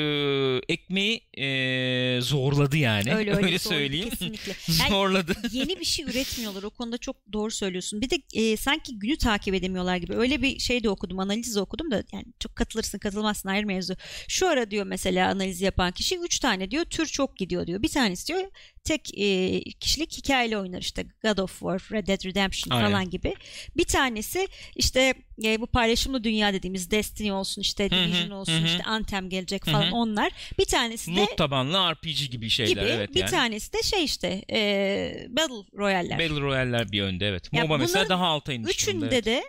[0.68, 3.14] ekmeği e, zorladı yani.
[3.14, 4.11] Öyle öyle, doğru, söyleyeyim.
[4.11, 4.53] Kesinlikle.
[4.80, 5.36] Yani zorladı.
[5.53, 6.62] yeni bir şey üretmiyorlar.
[6.62, 8.00] O konuda çok doğru söylüyorsun.
[8.00, 10.14] Bir de e, sanki günü takip edemiyorlar gibi.
[10.14, 13.96] Öyle bir şey de okudum, analiz de okudum da yani çok katılırsın, katılmazsın ayrı mevzu.
[14.28, 17.82] Şu ara diyor mesela analiz yapan kişi 3 tane diyor tür çok gidiyor diyor.
[17.82, 18.42] Bir tanesi diyor
[18.84, 22.90] tek e, kişilik hikayeli oynar işte God of War, Red Dead Redemption Aynen.
[22.90, 23.34] falan gibi.
[23.76, 28.61] Bir tanesi işte e, bu paylaşımlı dünya dediğimiz Destiny olsun işte Hı hı, Division olsun
[28.61, 28.66] hı.
[28.66, 29.95] işte Anthem gelecek falan Hı hı.
[29.95, 30.32] onlar.
[30.59, 33.30] Bir tanesi de Loot tabanlı RPG gibi şeyler gibi evet bir yani.
[33.30, 36.18] tanesi de şey işte e, Battle Royale'ler.
[36.18, 37.53] Battle Royale'ler bir önde evet.
[37.53, 39.24] Ya MOBA mesela daha alta inmiş Üçünde evet.
[39.24, 39.43] de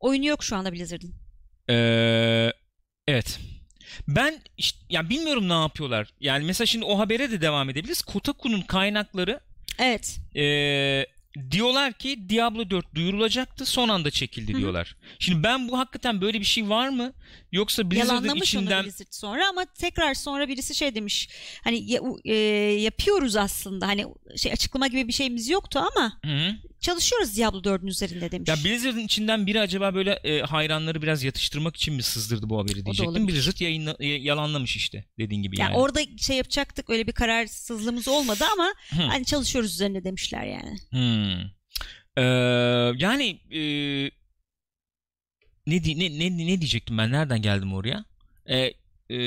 [0.00, 1.14] oyunu yok şu anda Blizzard'ın.
[1.70, 2.52] Ee,
[3.08, 3.38] evet.
[4.08, 6.08] Ben işte, ya bilmiyorum ne yapıyorlar.
[6.20, 8.02] Yani mesela şimdi o habere de devam edebiliriz.
[8.02, 9.40] Kotaku'nun kaynakları
[9.78, 10.18] Evet.
[10.36, 11.06] ee,
[11.50, 14.60] diyorlar ki Diablo 4 duyurulacaktı son anda çekildi Hı hı.
[14.60, 14.96] diyorlar.
[15.18, 17.12] Şimdi ben bu hakikaten böyle bir şey var mı?
[17.52, 21.28] Yoksa Blizzard'ın içinden onu Blizzard sonra ama tekrar sonra birisi şey demiş.
[21.64, 22.34] Hani ya- e,
[22.80, 23.86] yapıyoruz aslında.
[23.86, 24.04] Hani
[24.36, 26.54] şey açıklama gibi bir şeyimiz yoktu ama Hı hı.
[26.80, 28.48] çalışıyoruz Diablo 4'ün üzerinde demiş.
[28.48, 32.84] Ya Blizzard'ın içinden biri acaba böyle e, hayranları biraz yatıştırmak için mi sızdırdı bu haberi
[32.84, 33.28] diyecektim.
[33.28, 35.80] Blizzard yayınla, y- yalanlamış işte dediğin gibi yani yani.
[35.82, 39.02] orada şey yapacaktık öyle bir kararsızlığımız olmadı ama Hı.
[39.08, 40.76] hani çalışıyoruz üzerinde demişler yani.
[41.26, 41.50] Hmm.
[42.16, 42.22] Ee,
[42.96, 43.60] yani e,
[45.66, 48.04] ne, ne ne ne diyecektim ben nereden geldim oraya?
[48.46, 48.72] Ee,
[49.10, 49.18] e,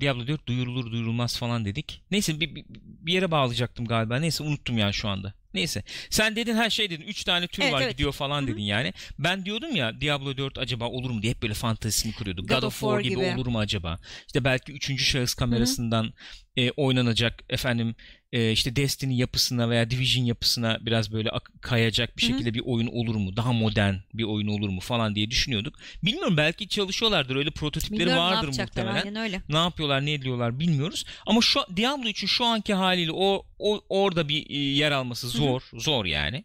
[0.00, 2.02] Diablo 4 duyurulur duyurulmaz falan dedik.
[2.10, 2.54] Neyse bir,
[2.84, 4.16] bir, yere bağlayacaktım galiba.
[4.18, 5.34] Neyse unuttum ya şu anda.
[5.54, 5.82] Neyse.
[6.10, 7.04] Sen dedin her şey dedin.
[7.04, 7.92] 3 tane tür Evet, var evet.
[7.92, 8.48] gidiyor falan Hı hı.
[8.48, 8.92] dedin yani.
[9.18, 12.48] Ben diyordum ya Diablo 4 acaba olur mu diye hep böyle fantezisini kuruyorduk.
[12.48, 13.18] God God, of War gibi.
[13.18, 13.98] olur mu acaba?
[14.26, 16.12] İşte belki üçüncü şahıs kamerasından
[16.56, 17.94] e, oynanacak efendim
[18.32, 22.86] e, işte Destiny yapısına veya Division yapısına biraz böyle ak- kayacak bir şekilde bir oyun
[22.86, 23.36] olur mu?
[23.36, 25.78] Daha modern bir oyun olur mu falan diye düşünüyorduk.
[26.02, 29.06] Bilmiyorum belki çalışıyorlardır öyle prototipleri Bilmiyorum ne vardır yapacaklar muhtemelen.
[29.06, 29.42] aynen öyle.
[29.48, 31.04] Ne yapıyorlar, ne ediyorlar bilmiyoruz.
[31.26, 35.62] Ama şu Diablo için şu anki haliyle o, o orada bir e, yer alması zor,
[35.74, 36.44] zor yani.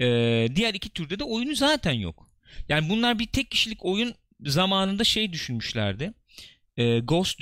[0.00, 2.28] Ee, diğer iki türde de oyunu zaten yok.
[2.68, 4.14] Yani bunlar bir tek kişilik oyun
[4.46, 6.12] zamanında şey düşünmüşlerdi.
[6.76, 7.40] Ee, Ghost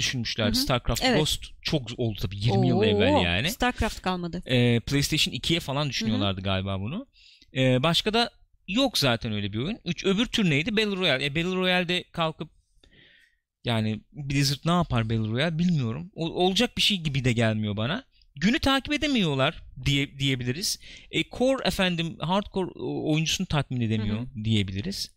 [0.49, 0.55] hı.
[0.55, 1.19] StarCraft Evet.
[1.19, 3.51] Ghost çok oldu tabii 20 yıl evvel Oo, yani.
[3.51, 4.43] Starcraft kalmadı.
[4.47, 7.07] Ee, PlayStation 2'ye falan düşünüyorlardı galiba bunu.
[7.57, 8.31] Ee, başka da
[8.69, 9.79] yok zaten öyle bir oyun.
[9.85, 10.77] Üç, öbür tür neydi?
[10.77, 11.25] Battle Royale.
[11.25, 12.51] E, Battle Royale'de kalkıp
[13.65, 16.11] yani Blizzard ne yapar Battle Royale bilmiyorum.
[16.15, 18.05] O- olacak bir şey gibi de gelmiyor bana.
[18.37, 20.79] günü takip edemiyorlar diye diyebiliriz.
[21.11, 25.11] E, core efendim hardcore oyuncusunu tatmin edemiyor Hı diyebiliriz.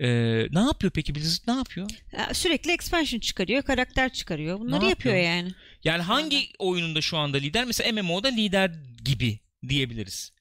[0.00, 0.08] E,
[0.52, 1.90] ne yapıyor peki Blizzard ne yapıyor?
[2.12, 4.60] Ya, Sürekli expansion çıkarıyor, karakter çıkarıyor.
[4.60, 5.34] Bunları Ne yapıyor yapıyor?
[5.36, 5.50] yani.
[5.84, 7.64] Yani hangi oyununda şu anda lider?
[7.64, 8.70] Mesela MMO'da lider
[9.04, 9.38] gibi
[9.68, 10.32] diyebiliriz.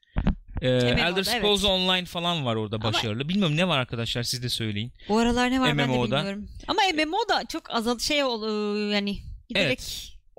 [0.61, 3.29] Ee, MMO'da, Elder Scrolls Online falan var orada Ama- başarılı.
[3.29, 4.91] Bilmiyorum ne var arkadaşlar siz de söyleyin.
[5.09, 6.17] Bu aralar ne var ben de MMO'da.
[6.17, 6.49] bilmiyorum.
[6.67, 9.17] Ama MMO da çok azal şey ol yani
[9.49, 9.79] giderek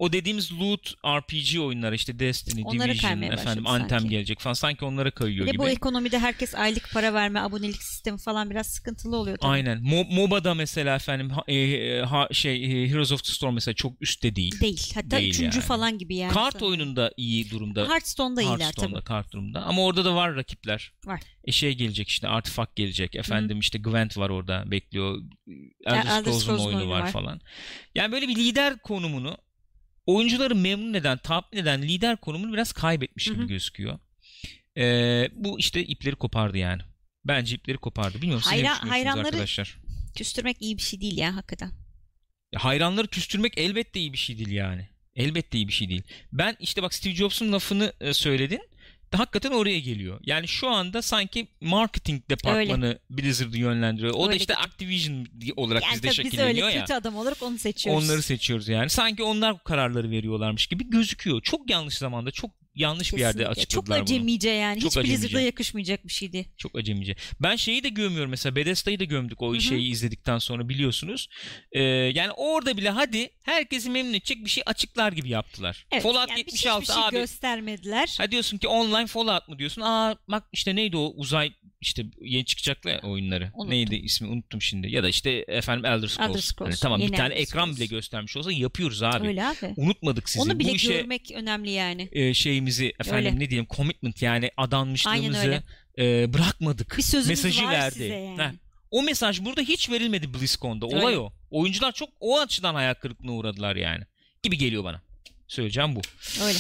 [0.01, 4.09] O dediğimiz loot RPG oyunları işte Destiny, Onlara Division, efendim Anthem sanki.
[4.09, 5.63] gelecek falan sanki onlara kayıyor Bir gibi.
[5.63, 9.51] bu ekonomide herkes aylık para verme, abonelik sistemi falan biraz sıkıntılı oluyor tabii.
[9.53, 9.79] Aynen.
[9.79, 14.03] Mo- MOBA'da mesela efendim ha- e, ha- şey e, Heroes of the Storm mesela çok
[14.03, 14.61] üstte değil.
[14.61, 14.91] Değil.
[14.95, 15.67] Hatta Değil üçüncü yani.
[15.67, 16.33] falan gibi yani.
[16.33, 16.69] kart sanırım.
[16.69, 17.89] oyununda iyi durumda.
[17.89, 19.05] Hearthstone'da iyiler Hearthstone'da tabii.
[19.05, 19.63] kart durumda.
[19.63, 20.93] Ama orada da var rakipler.
[21.07, 21.21] Var.
[21.45, 23.17] E şey gelecek işte Artifact gelecek.
[23.17, 25.19] Efendim işte Gwent var orada bekliyor.
[25.87, 27.13] Elder Scrolls'un oyunu var, var.
[27.13, 27.41] falan.
[27.95, 29.37] Yani böyle bir lider konumunu
[30.07, 33.47] oyuncuları memnun eden, tatmin eden lider konumunu biraz kaybetmiş gibi hı.
[33.47, 33.99] gözüküyor.
[34.77, 36.83] Ee, bu işte ipleri kopardı yani.
[37.25, 38.23] Bence ipleri kopardı.
[38.23, 39.79] Bilmiyorum siz ne düşünüyorsunuz hayranları- arkadaşlar?
[40.17, 41.73] Küstürmek iyi bir şey değil ya hakikaten.
[42.53, 44.89] Ya hayranları küstürmek elbette iyi bir şey değil yani.
[45.15, 46.03] Elbette iyi bir şey değil.
[46.33, 48.61] Ben işte bak Steve Jobs'un lafını e, söyledin.
[49.17, 50.21] Hakikaten oraya geliyor.
[50.25, 54.15] Yani şu anda sanki marketing departmanı Blizzard'ı yönlendiriyor.
[54.15, 54.63] O da Öyle işte gibi.
[54.63, 56.81] Activision olarak Yani bizde tabii biz öyle şekilleniyor ya.
[56.81, 58.05] kötü adam olarak onu seçiyoruz.
[58.05, 58.91] Onları seçiyoruz yani.
[58.91, 61.43] Sanki onlar kararları veriyorlarmış gibi gözüküyor.
[61.43, 63.55] Çok yanlış zamanda, çok yanlış bir yerde Kesinlikle.
[63.55, 64.03] Çok açıkladılar bunu.
[64.03, 64.81] acemice yani.
[64.81, 65.23] Çok Hiç acemice.
[65.23, 66.47] Blizzard'a yakışmayacak bir şeydi.
[66.57, 67.17] Çok acemice.
[67.41, 69.61] Ben şeyi de gömüyorum mesela Bethesda'yı da gömdük o Hı hı.
[69.61, 71.29] şeyi izledikten sonra biliyorsunuz.
[71.73, 75.87] Ee, yani orada bile hadi herkesi memnun edecek bir şey açıklar gibi yaptılar.
[75.93, 77.13] Evet, Fallout yani 76 hiçbir şey abi.
[77.17, 78.15] göstermediler.
[78.19, 79.83] Ha diyorsun ki online Fallout mu diyorsun?
[79.83, 83.51] Aa bak işte neydi o uzay işte yeni çıkacaklar ya oyunları.
[83.55, 83.71] Unuttum.
[83.71, 84.91] Neydi ismi unuttum şimdi.
[84.91, 86.31] Ya da işte efendim Elder Scrolls.
[86.31, 86.71] Elder Scrolls.
[86.71, 87.77] Hani tamam Yeni bir tane Elder ekran Scrolls.
[87.77, 89.27] bile göstermiş olsa yapıyoruz abi.
[89.29, 89.75] Öyle abi.
[89.77, 90.41] Unutmadık sizi.
[90.43, 92.09] Onu bile Bu işe görmek önemli yani.
[92.13, 93.45] e, şeyimizi efendim Öyle.
[93.45, 95.63] ne diyelim commitment yani adanmışlığımızı
[95.99, 96.99] e, bırakmadık.
[96.99, 97.93] Bir sözümüz Mesajı var verdi.
[97.93, 98.43] size yani.
[98.43, 98.51] Heh.
[98.91, 100.87] O mesaj burada hiç verilmedi BlizzCon'da.
[100.87, 101.19] Olay Öyle.
[101.19, 101.33] o.
[101.51, 104.05] Oyuncular çok o açıdan hayal kırıklığına uğradılar yani.
[104.43, 105.03] Gibi geliyor bana.
[105.49, 106.01] Söyleyeceğim bu.
[106.45, 106.59] Öyle.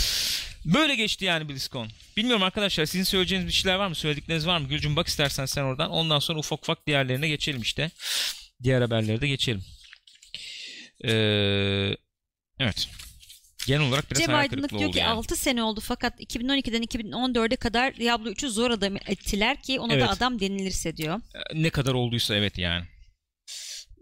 [0.65, 1.89] Böyle geçti yani BlizzCon.
[2.17, 3.95] Bilmiyorum arkadaşlar sizin söyleyeceğiniz bir şeyler var mı?
[3.95, 4.69] Söyledikleriniz var mı?
[4.69, 5.91] Gülcüm bak istersen sen oradan.
[5.91, 7.91] Ondan sonra ufak ufak diğerlerine geçelim işte.
[8.63, 9.65] Diğer haberlere de geçelim.
[11.05, 11.97] Ee,
[12.59, 12.89] evet.
[13.67, 15.11] Genel olarak biraz Cem Aydınlık diyor ki yani.
[15.11, 20.05] 6 sene oldu fakat 2012'den 2014'e kadar Diablo 3'ü zor adam ettiler ki ona Evet.
[20.05, 21.21] da adam denilirse diyor.
[21.55, 22.87] Ne kadar olduysa evet yani.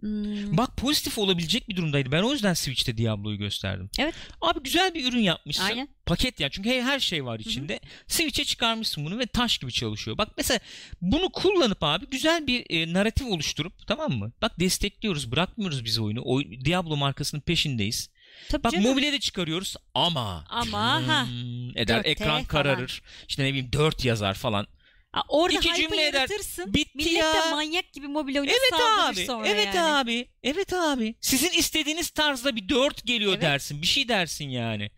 [0.00, 2.12] Hmm, Bak pozitif olabilecek bir durumdaydı.
[2.12, 3.90] Ben o yüzden Switch'te Diablo'yu gösterdim.
[3.98, 4.14] Evet.
[4.40, 5.64] Abi güzel bir ürün yapmışsın.
[5.64, 5.88] Aynen.
[6.06, 6.48] Paket ya.
[6.50, 7.80] Çünkü he- her şey var içinde.
[8.06, 10.18] Switch'e çıkarmışsın bunu ve taş gibi çalışıyor.
[10.18, 10.60] Bak mesela
[11.00, 14.32] bunu kullanıp abi güzel bir e, narratif oluşturup tamam mı?
[14.42, 15.32] Bak destekliyoruz.
[15.32, 16.20] Bırakmıyoruz biz oyunu.
[16.24, 18.10] O, Diablo markasının peşindeyiz.
[18.48, 18.90] Tabii Bak canım.
[18.90, 22.44] mobile de çıkarıyoruz ama Ama, ha, hmm, eder 4T ekran falan.
[22.44, 23.02] kararır.
[23.28, 24.66] İşte ne bileyim 4 yazar falan.
[25.12, 26.28] Aa, orada İki cümle eder.
[26.66, 27.32] Bitti Millet ya.
[27.34, 29.24] de manyak gibi mobil oyunu Evet abi.
[29.26, 29.80] sonra Evet yani.
[29.80, 30.28] abi.
[30.42, 31.14] Evet abi.
[31.20, 33.42] Sizin istediğiniz tarzda bir 4 geliyor Evet.
[33.42, 33.82] dersin.
[33.82, 34.90] Bir şey dersin yani.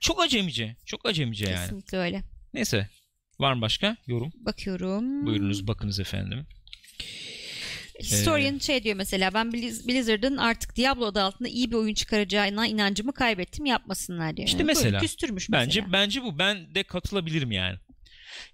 [0.00, 0.76] Çok acemice.
[0.86, 1.56] Çok acemice yani.
[1.56, 2.22] Kesinlikle öyle.
[2.54, 2.88] Neyse.
[3.38, 4.32] Var mı başka yorum?
[4.36, 5.26] Bakıyorum.
[5.26, 6.46] Buyurunuz bakınız efendim.
[8.00, 11.94] Historian Ee, şey diyor mesela ben Blizz- Blizzard'ın artık Diablo adı altında iyi bir oyun
[11.94, 14.48] çıkaracağına inancımı kaybettim yapmasınlar diyor.
[14.48, 15.00] İşte mesela.
[15.00, 15.66] Küstürmüş mesela.
[15.66, 16.38] Bence bence bu.
[16.38, 17.78] Ben de katılabilirim yani.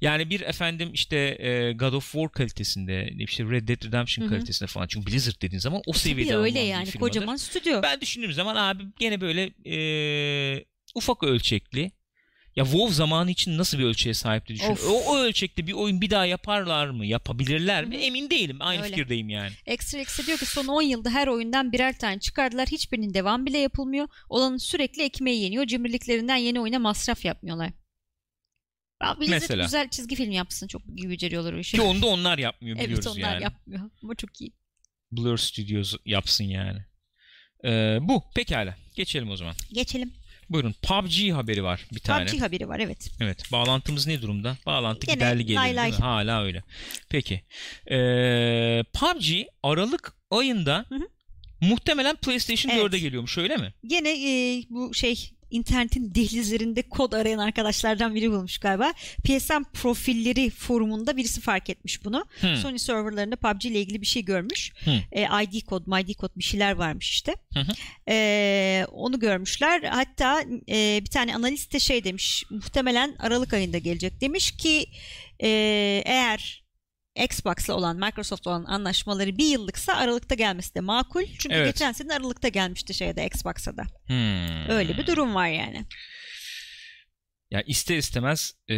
[0.00, 4.34] Yani bir efendim işte e, God of War kalitesinde, işte Red Dead Redemption Hı hı.
[4.34, 4.86] kalitesinde falan.
[4.86, 7.00] Çünkü Blizzard dediğin zaman o Tabii seviyede öyle alınan bir yani firmadır.
[7.14, 7.82] kocaman stüdyo.
[7.82, 10.64] Ben düşündüğüm zaman abi gene böyle e,
[10.94, 11.90] ufak ölçekli.
[12.56, 14.70] Ya WoW zamanı için nasıl bir ölçeğe sahipti düşün.
[14.70, 14.86] Of.
[14.90, 17.06] O, o ölçekte bir oyun bir daha yaparlar mı?
[17.06, 17.96] Yapabilirler mi?
[17.96, 18.56] Emin değilim.
[18.60, 18.90] Aynı Öyle.
[18.96, 19.50] fikirdeyim yani.
[19.66, 22.68] Extra X'e diyor ki son 10 yılda her oyundan birer tane çıkardılar.
[22.68, 24.08] Hiçbirinin devam bile yapılmıyor.
[24.28, 25.66] Olanın sürekli ekmeği yeniyor.
[25.66, 27.70] Cimriliklerinden yeni oyuna masraf yapmıyorlar.
[29.00, 29.64] Blizzard Mesela.
[29.64, 30.66] güzel çizgi film yapsın.
[30.68, 31.76] Çok beceriyorlar o işi.
[31.76, 33.42] Ki onu da onlar yapmıyor biliyoruz evet onlar yani.
[33.42, 33.90] yapmıyor.
[34.02, 34.52] Ama çok iyi.
[35.12, 36.78] Blur Studios yapsın yani.
[37.64, 38.22] Ee, bu.
[38.34, 38.76] Pekala.
[38.94, 39.54] Geçelim o zaman.
[39.72, 40.12] Geçelim.
[40.50, 40.74] Buyurun.
[40.82, 42.26] PUBG haberi var bir tane.
[42.26, 43.10] PUBG haberi var evet.
[43.20, 43.52] Evet.
[43.52, 44.56] Bağlantımız ne durumda?
[44.66, 45.92] Bağlantı Gene giderli gelir?
[46.00, 46.62] Hala öyle.
[47.10, 47.42] Peki.
[47.90, 49.26] Ee, PUBG
[49.62, 51.08] Aralık ayında Hı hı.
[51.60, 52.92] muhtemelen PlayStation Evet.
[52.92, 53.74] 4'e geliyormuş öyle mi?
[53.86, 58.92] Gene e, bu şey internetin dehlizlerinde kod arayan arkadaşlardan biri bulmuş galiba.
[59.24, 62.24] PSN profilleri forumunda birisi fark etmiş bunu.
[62.40, 62.56] Hmm.
[62.56, 64.72] Sony serverlarında PUBG ile ilgili bir şey görmüş.
[64.84, 65.00] Hmm.
[65.12, 67.34] E, ID kod, MID kod bir şeyler varmış işte.
[67.54, 67.72] Hı hı.
[68.08, 69.82] E, onu görmüşler.
[69.82, 72.44] Hatta e, bir tane analist de şey demiş.
[72.50, 74.86] Muhtemelen Aralık ayında gelecek demiş ki
[75.42, 75.48] e,
[76.06, 76.65] eğer
[77.24, 81.24] Xbox'la olan, Microsoft'la olan anlaşmaları bir yıllıksa Aralık'ta gelmesi de makul.
[81.38, 81.66] Çünkü Evet.
[81.74, 83.82] geçen sene Aralık'ta gelmişti şeyde Xbox'a da.
[84.06, 84.70] Hmm.
[84.76, 85.86] Öyle bir durum var yani.
[87.50, 88.76] yani ister istemez e,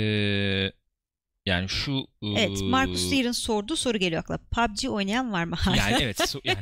[1.46, 4.38] yani şu Evet, Marcus Lear'ın sorduğu soru geliyor akla.
[4.38, 5.76] PUBG oynayan var mı hala?
[5.76, 6.58] Yani evet so, yani,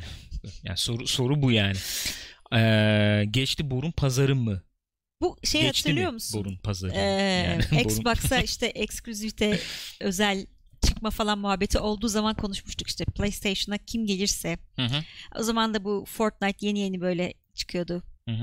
[0.63, 1.77] yani soru soru bu yani.
[2.55, 4.63] Ee, geçti borun pazarı mı?
[5.21, 6.41] Bu şey Geçti hatırlıyor mi musun?
[6.41, 6.93] borun pazarı?
[6.95, 9.59] Ee, Yani Xbox'a işte ekskluzivite
[10.01, 10.47] özel
[10.87, 14.59] çıkma falan muhabbeti olduğu zaman konuşmuştuk işte PlayStation'a kim gelirse.
[14.77, 15.05] Hı hı,
[15.39, 18.03] O zaman da bu Fortnite yeni yeni böyle çıkıyordu.
[18.29, 18.43] hı hı.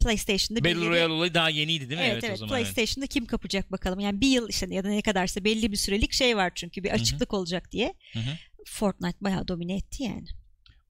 [0.00, 2.06] PlayStation'da Battle Royale olayı daha yeniydi değil mi?
[2.06, 2.56] Evet evet, o zaman.
[2.56, 2.74] evet.
[2.74, 4.00] PlayStation'da kim kapacak bakalım.
[4.00, 6.90] Yani bir yıl işte ya da ne kadarsa belli bir sürelik şey var çünkü bir
[6.90, 7.94] açıklık olacak diye.
[8.12, 8.30] Hı hı.
[8.66, 10.24] Fortnite bayağı domine etti yani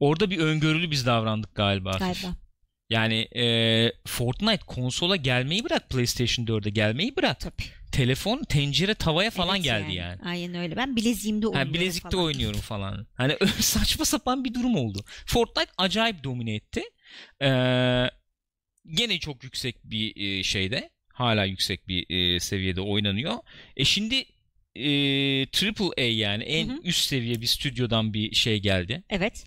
[0.01, 1.91] Orada bir öngörülü biz davrandık galiba.
[1.99, 2.35] galiba.
[2.91, 7.41] Yani e, Fortnite konsola gelmeyi bırak PlayStation 4'e gelmeyi bırak.
[7.41, 7.63] Tabii.
[7.93, 10.19] Telefon tencere tavaya falan Evet geldi yani.
[10.25, 10.77] Aynen öyle.
[10.77, 12.25] Ben bileziğimde oynuyorum Ha, bilezikte falan.
[12.25, 13.07] oynuyorum falan.
[13.15, 15.05] Hani saçma sapan bir durum oldu.
[15.27, 16.83] Fortnite acayip domine etti.
[17.43, 18.11] Ee,
[18.95, 20.91] gene çok yüksek bir e, şeyde.
[21.13, 23.35] Hala yüksek bir e, seviyede oynanıyor.
[23.77, 24.15] E şimdi
[24.75, 24.85] e,
[25.47, 26.81] Triple A yani en Hı hı.
[26.85, 29.03] üst seviye bir stüdyodan bir şey geldi.
[29.11, 29.45] Evet.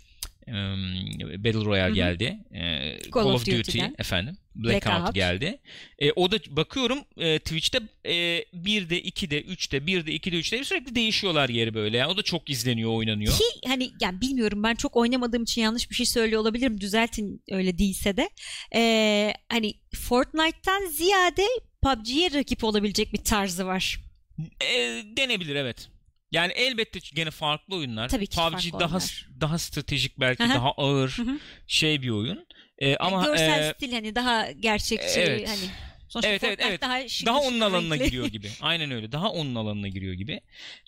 [1.43, 1.95] Battle Royale Hı hı.
[1.95, 2.37] geldi.
[2.53, 3.95] Ee, Call, of, Duty Duty'den.
[3.97, 4.37] efendim.
[4.55, 5.15] Blackout, Blackout.
[5.15, 5.59] geldi.
[5.99, 8.13] E, o da bakıyorum e, Twitch'te e,
[8.53, 11.97] 1'de, 2'de, 3'te, 1'de, 2'de, 3'te sürekli değişiyorlar yeri böyle.
[11.97, 13.33] Yani o da çok izleniyor, oynanıyor.
[13.33, 16.81] Ki hani yani bilmiyorum ben çok oynamadığım için yanlış bir şey söylüyor olabilirim.
[16.81, 18.29] Düzeltin öyle değilse de.
[18.75, 21.45] Ee, hani Fortnite'tan ziyade
[21.81, 23.99] PUBG'ye rakip olabilecek bir tarzı var.
[24.61, 25.89] E, denebilir evet.
[26.33, 28.09] Yani elbette gene farklı oyunlar.
[28.09, 29.27] Tabii ki PUBG farklı daha oyunlar.
[29.41, 31.17] daha stratejik belki daha ağır
[31.67, 32.45] şey bir oyun.
[32.79, 35.49] E, ama görsel e, stil hani daha gerçekçi evet.
[35.49, 35.69] hani
[36.09, 36.81] sonuçta Evet, Fortnite evet.
[36.81, 38.05] daha şık daha onun alanına renkli.
[38.05, 38.49] giriyor gibi.
[38.61, 39.11] Aynen öyle.
[39.11, 40.41] Daha onun alanına giriyor gibi.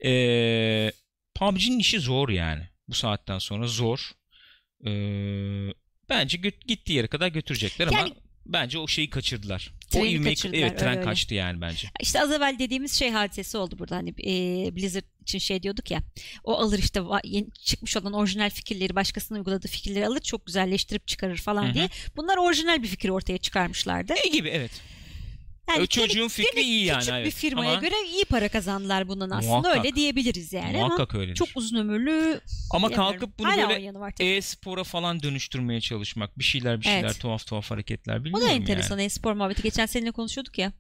[0.06, 0.92] Ee,
[1.36, 2.64] PUBG'nin işi zor yani.
[2.88, 4.12] Bu saatten sonra zor.
[4.86, 4.90] Ee,
[6.10, 8.14] bence gö- gittiği yere kadar götürecekler ama Yani-
[8.46, 9.72] bence o şeyi kaçırdılar.
[9.86, 11.88] o Treni ivmeyi kaçırdılar, evet tren öyle kaçtı yani bence.
[12.02, 16.04] İşte az evvel dediğimiz şey hadisesi oldu burada hani e, Blizzard için şey diyorduk ya
[16.44, 21.38] o alır işte yeni çıkmış olan orijinal fikirleri başkasının uyguladığı fikirleri alır çok güzelleştirip çıkarır
[21.38, 21.74] falan Hı hı.
[21.74, 24.14] diye bunlar orijinal bir fikir ortaya çıkarmışlardı.
[24.26, 24.72] E gibi evet.
[25.70, 27.34] Yani o çocuğun fikri gene iyi yani, Küçük bir evet.
[27.34, 29.78] firmaya Ama- göre iyi para kazandılar bundan aslında Muhakkak.
[29.86, 31.36] öyle diyebiliriz yani ama Muhakkak öyledir.
[31.36, 32.42] çok uzun ömürlü
[32.72, 36.40] ama kalkıp bunu Hala böyle e-spora falan dönüştürmeye çalışmak.
[36.40, 37.20] Bir şeyler bir şeyler Evet.
[37.20, 38.62] tuhaf tuhaf hareketler O bilmiyorum da yani.
[38.62, 40.72] enteresan e-spor muhabbeti geçen seninle konuşuyorduk ya.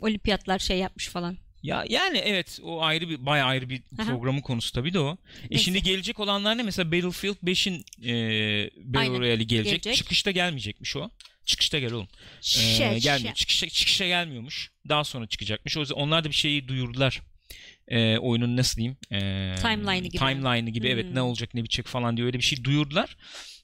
[0.00, 1.36] Olimpiyatlar şey yapmış falan.
[1.62, 5.16] Ya yani evet o ayrı bir bayağı ayrı bir programın konusu tabii de o.
[5.50, 6.62] E şimdi gelecek olanlar ne?
[6.62, 9.72] Mesela Battlefield 5'in e, Battle Royale'i gelecek.
[9.82, 9.94] gelecek.
[9.96, 11.10] Çıkışta gelmeyecekmiş o.
[11.44, 12.08] Çıkışta gel oğlum.
[12.38, 13.18] Ee, Şey, gelmiyor.
[13.18, 13.32] şey.
[13.34, 14.70] Çıkışta, çıkışta gelmiyormuş.
[14.88, 15.76] Daha sonra çıkacakmış.
[15.76, 17.20] O yüzden onlar da bir şeyi duyurdular.
[17.88, 18.96] Ee, oyunun nasıl diyeyim?
[19.12, 20.18] Ee, Timeline'ı gibi.
[20.18, 21.14] Timeline'ı gibi evet Hmm.
[21.14, 23.16] ne olacak ne bitecek falan diye öyle bir şey duyurdular.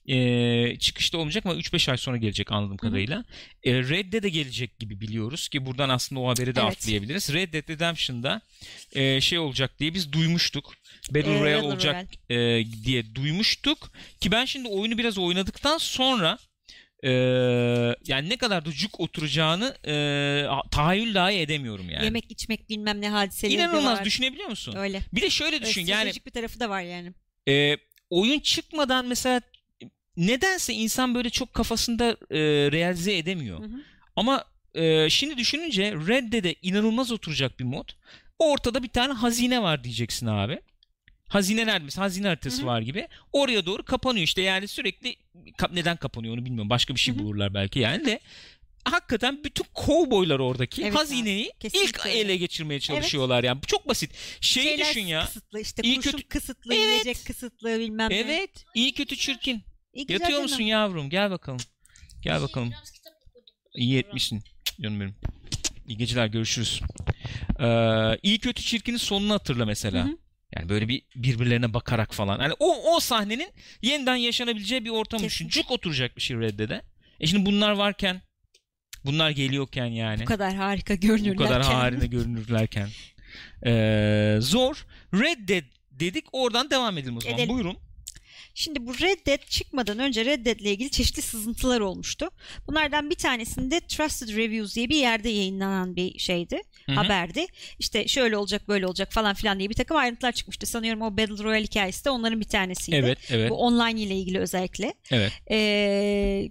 [0.09, 3.25] Ee, çıkışta olmayacak ama 3-5 ay sonra gelecek anladığım kadarıyla.
[3.65, 6.73] Ee, Red Dead'e gelecek gibi biliyoruz ki buradan aslında o haberi de Evet.
[6.73, 7.33] atlayabiliriz.
[7.35, 8.41] Red Dead Redemption'da
[8.93, 10.75] e, şey olacak diye biz duymuştuk.
[11.11, 12.37] Battle Ee, Royale olacak e,
[12.85, 13.93] diye duymuştuk.
[14.21, 16.39] Ki ben şimdi oyunu biraz oynadıktan sonra
[17.05, 17.11] e,
[18.07, 19.93] yani ne kadar da cuk oturacağını e,
[20.71, 22.05] tahayyül dahi edemiyorum yani.
[22.05, 24.05] Yemek içmek bilmem ne hadiseleri de İnanılmaz var.
[24.05, 24.75] düşünebiliyor musun?
[24.77, 25.01] Öyle.
[25.13, 27.13] Bir de şöyle Öyle düşün yani stratejik bir tarafı da var yani.
[27.49, 27.77] e,
[28.11, 29.41] oyun çıkmadan mesela
[30.27, 32.39] nedense insan böyle çok kafasında e,
[32.73, 33.59] realize edemiyor.
[33.61, 33.81] Hı hı.
[34.17, 34.45] Ama
[34.75, 37.89] e, şimdi düşününce Red Dead'e inanılmaz oturacak bir mod.
[38.39, 40.61] Ortada bir tane hazine var diyeceksin abi.
[41.29, 41.85] Hazine nerede?
[41.85, 42.67] Mesela hazine haritası Hı hı.
[42.67, 43.09] var gibi.
[43.33, 45.17] Oraya doğru kapanıyor işte yani sürekli
[45.73, 46.71] neden kapanıyor onu bilmiyorum.
[46.71, 47.23] Başka bir şey Hı hı.
[47.23, 48.21] bulurlar belki yani de
[48.85, 53.63] hakikaten bütün kovboylar oradaki Evet hazineyi Kesinlikle ilk ele geçirmeye çalışıyorlar yani.
[53.63, 54.11] Bu çok basit.
[54.41, 55.25] Şeyi Şeyler düşün ya.
[55.25, 56.87] kısıtlı işte İyi kötü- kısıtlı, Evet.
[56.87, 58.17] yiyecek kısıtlı bilmem ne.
[58.17, 58.65] Evet.
[58.75, 59.63] iyi kötü çirkin.
[59.93, 61.11] İyi, Yatıyor musun yavrum?
[61.11, 61.61] Gel bakalım.
[62.23, 62.73] Gel bakalım.
[63.75, 64.43] İyi etmişsin.
[64.81, 65.15] Canım benim.
[65.87, 66.81] İyi geceler görüşürüz.
[67.61, 70.05] Ee, iyi kötü çirkinin sonunu hatırla mesela.
[70.05, 70.17] Hı hı.
[70.57, 72.39] Yani böyle bir birbirlerine bakarak falan.
[72.39, 73.49] Hani o o sahnenin
[73.83, 75.49] yeniden yaşanabileceği bir ortam düşün.
[75.49, 76.83] Cuk oturacak bir şey Red Dead'e.
[77.21, 78.23] E şimdi bunlar varken
[79.05, 81.47] bunlar geliyorken yani Bu kadar harika bu görünürlerken.
[81.47, 82.89] kadar harine görünürlerken
[83.67, 84.87] ee, zor.
[85.15, 87.39] Red Dead dedik oradan devam edelim o zaman.
[87.39, 87.55] Edelim.
[87.55, 87.79] Buyurun.
[88.59, 92.31] Şimdi bu Red Dead çıkmadan önce Red Dead ile ilgili çeşitli sızıntılar olmuştu.
[92.67, 96.63] Bunlardan bir tanesinde Trusted Reviews diye bir yerde yayınlanan bir şeydi.
[96.87, 96.97] Hı hı.
[96.97, 97.47] Haberdi.
[97.79, 100.67] İşte şöyle olacak böyle olacak falan filan diye bir takım ayrıntılar çıkmıştı.
[100.67, 102.97] Sanıyorum o Battle Royale hikayesi de onların bir tanesiydi.
[102.97, 104.95] Evet, evet, Bu online ile ilgili özellikle.
[105.11, 105.33] evet.
[105.51, 106.49] Ee,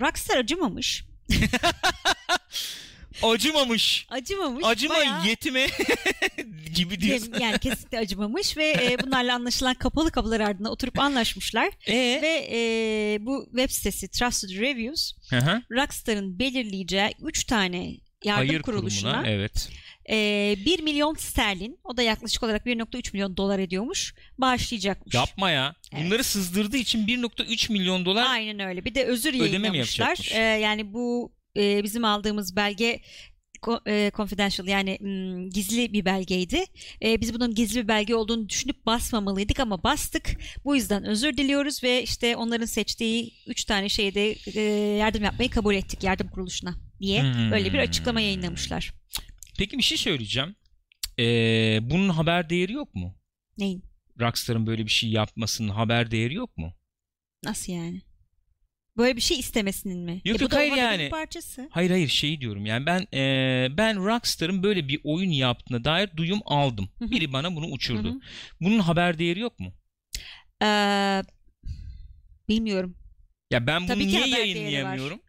[0.00, 1.04] Rockstar acımamış.
[3.22, 4.06] Acımamış.
[4.10, 4.64] Acımamış.
[4.66, 5.66] Acıma bayağı- yetime
[6.74, 7.34] gibi diyorsun.
[7.40, 11.68] Yani, kesinlikle acımamış ve e, bunlarla anlaşılan kapalı kapılar ardında oturup anlaşmışlar.
[11.86, 15.62] E Ve e, bu web sitesi Trusted Reviews hı.
[15.70, 19.68] Rockstar'ın belirleyeceği 3 tane yardım Hayır kuruluşuna kurumuna evet.
[20.10, 25.14] e, 1 milyon sterlin o da yaklaşık olarak 1.3 milyon dolar ediyormuş bağışlayacakmış.
[25.14, 25.74] Yapma ya.
[25.92, 26.04] Evet.
[26.04, 28.84] Bunları sızdırdığı için 1.3 milyon dolar Aynen öyle.
[28.84, 30.28] Bir de özür yayınlamışlar.
[30.32, 33.00] Ee, yani bu e, bizim aldığımız belge
[34.16, 34.98] confidential yani
[35.54, 36.64] gizli bir belgeydi.
[37.02, 40.36] Biz bunun gizli bir belge olduğunu düşünüp basmamalıydık ama bastık.
[40.64, 44.20] Bu yüzden özür diliyoruz ve işte onların seçtiği 3 tane şeyde
[44.98, 47.50] yardım yapmayı kabul ettik yardım kuruluşuna diye Hmm.
[47.50, 48.92] böyle bir açıklama yayınlamışlar.
[49.58, 50.54] Peki bir şey söyleyeceğim.
[51.18, 53.16] Ee, bunun haber değeri yok mu?
[53.58, 53.84] Neyin?
[54.20, 56.72] Rockstar'ın böyle bir şey yapmasının haber değeri yok mu?
[57.44, 58.02] Nasıl yani?
[58.96, 60.20] Böyle bir şey istemesinin mi?
[60.24, 61.04] Yok, bu yok, hayır yani.
[61.04, 61.68] bir parçası.
[61.70, 66.40] Hayır hayır şey diyorum yani ben ee, ben Rockstar'ın böyle bir oyun yaptığına dair duyum
[66.44, 66.88] aldım.
[66.98, 67.10] Hı hı.
[67.10, 68.08] Biri bana bunu uçurdu.
[68.08, 68.20] Hı hı.
[68.60, 69.72] Bunun haber değeri yok mu?
[70.62, 71.22] Ee,
[72.48, 72.96] bilmiyorum.
[73.50, 75.20] Ya ben bunu Tabii niye yayınlayamıyorum?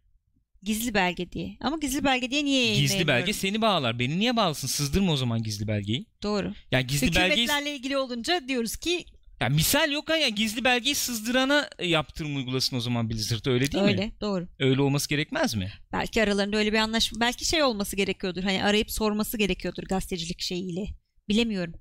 [0.64, 1.58] Gizli belge diye.
[1.62, 4.00] Ama gizli belge diye niye Gizli belge seni bağlar.
[4.00, 4.68] Beni niye bağlasın?
[4.68, 6.06] Sızdırma o zaman gizli belgeyi.
[6.24, 6.54] Doğru.
[6.72, 9.06] Yani gizli belgeyi Hükümetlerle ilgili olunca diyoruz ki
[9.42, 13.84] ya misal yok ha ya gizli belgeyi sızdırana yaptırım uygulasın o zaman Blizzard öyle değil
[13.84, 14.14] öyle mi?
[14.22, 14.48] doğru.
[14.60, 15.72] Öyle olması gerekmez mi?
[15.92, 18.44] Belki aralarında öyle bir anlaşma belki şey olması gerekiyordur.
[18.44, 20.86] Hani arayıp sorması gerekiyordur gazetecilik şeyiyle.
[21.30, 21.74] Bilemiyorum.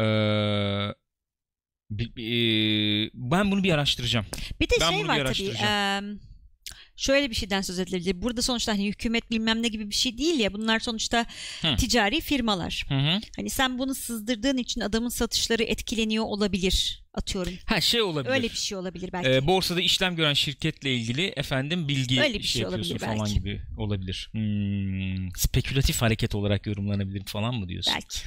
[0.00, 0.94] Ee,
[1.90, 4.26] bi- ben bunu bir araştıracağım.
[4.60, 5.20] Bir de Ben şey var tabii.
[5.20, 6.20] araştıracağım.
[6.96, 8.22] Şöyle bir şeyden söz edilebilir.
[8.22, 10.52] Burada sonuçta hani hükümet bilmem ne gibi bir şey değil ya.
[10.52, 11.26] Bunlar sonuçta
[11.62, 11.76] Hı.
[11.76, 12.84] ticari firmalar.
[12.88, 13.20] Hı hı.
[13.36, 17.01] Hani sen bunu sızdırdığın için adamın satışları etkileniyor olabilir.
[17.14, 17.52] Atıyorum.
[17.66, 18.32] Ha şey olabilir.
[18.34, 19.28] Öyle bir şey olabilir belki.
[19.30, 23.34] Ee, borsada işlem gören şirketle ilgili efendim bilgi Öyle bir şey, şey olabilir falan belki.
[23.34, 24.28] gibi olabilir.
[24.32, 27.94] Hmm, spekülatif hareket olarak yorumlanabilir falan mı diyorsun?
[27.94, 28.18] belki.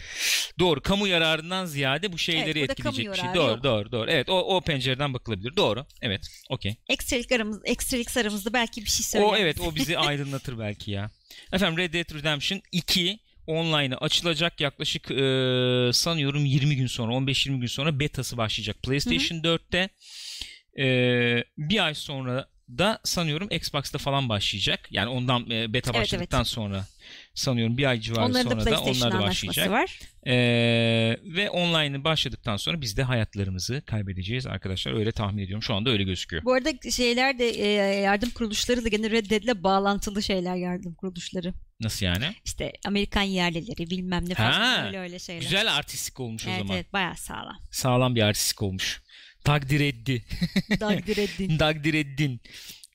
[0.59, 0.81] Doğru.
[0.81, 3.33] Kamu yararından ziyade bu şeyleri Evet, etkileyecek bir şey.
[3.35, 3.63] Doğru, yok.
[3.63, 4.11] doğru, doğru.
[4.11, 5.55] Evet, o o pencereden bakılabilir.
[5.55, 5.85] Doğru.
[6.01, 6.27] Evet.
[6.49, 6.75] Okey.
[6.89, 9.25] Ekstralik aramız, ekstralik aramızda belki bir şey söyler.
[9.27, 11.11] O evet, o bizi aydınlatır belki ya.
[11.51, 15.15] Efendim Red Dead Redemption 2 online'a açılacak yaklaşık e,
[15.93, 18.83] sanıyorum 20 gün sonra 15-20 gün sonra betası başlayacak.
[18.83, 19.89] PlayStation 4'te
[20.79, 20.87] E,
[21.57, 24.87] bir ay sonra da sanıyorum Xbox'ta falan başlayacak.
[24.91, 26.85] Yani ondan e, beta Evet, başladıktan sonra
[27.35, 29.99] sanıyorum bir ay civarı Onların da sonra da PlayStation onlar da başlayacak var.
[30.27, 30.35] E,
[31.23, 36.03] ve online'ı başladıktan sonra biz de hayatlarımızı kaybedeceğiz arkadaşlar öyle tahmin ediyorum şu anda öyle
[36.03, 36.43] gözüküyor.
[36.43, 37.67] Bu arada şeyler de e,
[38.01, 41.53] yardım kuruluşları da gene Red Dead'le bağlantılı şeyler yardım kuruluşları.
[41.79, 42.25] Nasıl yani?
[42.45, 45.41] İşte Amerikan yerlileri bilmem ne Ha, falan öyle öyle şeyler.
[45.41, 46.75] Güzel artistik olmuş o Evet zaman.
[46.75, 47.57] evet bayağı sağlam.
[47.71, 49.01] Sağlam bir artistik olmuş.
[49.43, 50.25] Takdir etti.
[50.79, 51.57] Takdir edin.
[51.57, 52.41] Takdir ettin.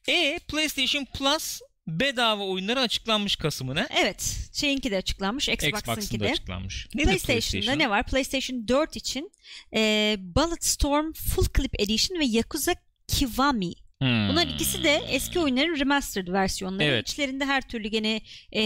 [0.09, 3.87] E PlayStation Plus bedava oyunları açıklanmış Kasım'ına.
[3.91, 6.31] evet şeyinki de açıklanmış Xbox'ınki Xbox'ın da de.
[6.33, 6.89] açıklanmış.
[6.95, 7.79] Nedir PlayStation'da PlayStation?
[7.79, 8.07] ne var?
[8.07, 9.33] PlayStation 4 için
[9.75, 12.75] e, Bulletstorm Full Clip Edition ve Yakuza
[13.09, 13.73] Kiwami.
[13.99, 14.29] Hmm.
[14.29, 16.85] Bunlar ikisi de eski oyunların remastered versiyonları.
[16.85, 17.09] Evet.
[17.09, 18.21] İçlerinde her türlü gene
[18.53, 18.63] e,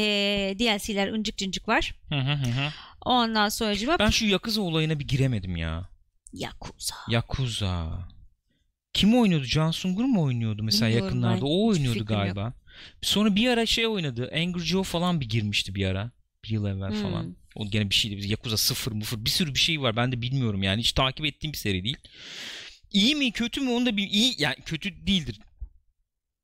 [0.58, 1.94] DLC'ler ıncık cıncık var.
[2.08, 2.72] Hı hı hı.
[3.00, 5.88] Ondan sonra Ben şu Yakuza olayına bir giremedim ya.
[6.32, 6.94] Yakuza.
[7.08, 8.08] Yakuza.
[8.92, 9.46] Kim oynuyordu?
[9.46, 11.46] Can Sungur mu oynuyordu mesela Bilmiyorum yakınlarda?
[11.46, 12.52] O oynuyordu fikrim yok.
[13.02, 14.30] Sonra bir ara şey oynadı.
[14.34, 16.10] Angry Joe falan bir girmişti bir ara.
[16.44, 17.02] Bir yıl evvel Hmm.
[17.02, 17.36] falan.
[17.56, 18.28] O gene bir şeydi.
[18.28, 19.96] Yakuza 0 mıfır bir sürü bir şey var.
[19.96, 20.80] Ben de bilmiyorum yani.
[20.80, 21.96] Hiç takip ettiğim bir seri değil.
[22.92, 25.40] İyi mi kötü mü onu da bir iyi yani kötü değildir.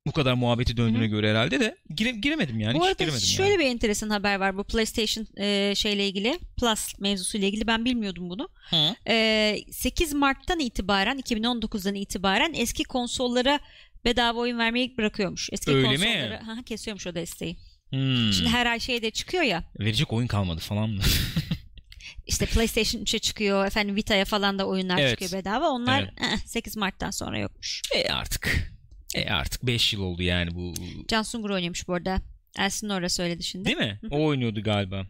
[0.06, 1.10] Bu kadar muhabbeti döndüğüne Hı hı.
[1.10, 2.74] göre herhalde de gire, giremedim yani.
[2.74, 3.60] bu hiç arada giremedim şöyle yani.
[3.60, 8.48] bir enteresan haber var bu PlayStation e, şeyle ilgili Plus mevzusuyla ilgili ben bilmiyordum bunu.
[8.70, 8.94] Hı.
[9.08, 13.60] E, 8 Mart'tan itibaren 2019'dan itibaren eski konsollara
[14.04, 15.48] bedava oyun vermeyi bırakıyormuş.
[15.52, 15.96] Eski Öyle mi?
[15.96, 17.56] konsollara Hı hı, kesiyormuş o desteği.
[17.90, 18.32] Hmm.
[18.32, 19.64] Şimdi her ay şey de çıkıyor ya.
[19.80, 21.02] Verecek oyun kalmadı falan mı?
[22.26, 25.10] İşte PlayStation 3'e çıkıyor, efendim Vita'ya falan da oyunlar Evet.
[25.20, 25.68] çıkıyor bedava.
[25.68, 26.12] Onlar Evet.
[26.42, 27.82] eh, 8 Mart'tan sonra yokmuş.
[27.94, 28.72] e artık.
[29.14, 30.74] E artık 5 yıl oldu yani bu.
[31.08, 32.18] Can Sungur oynuyormuş bu arada.
[32.58, 33.64] Elsin Nora söyledi şimdi.
[33.64, 34.00] Değil mi?
[34.10, 35.06] O oynuyordu galiba.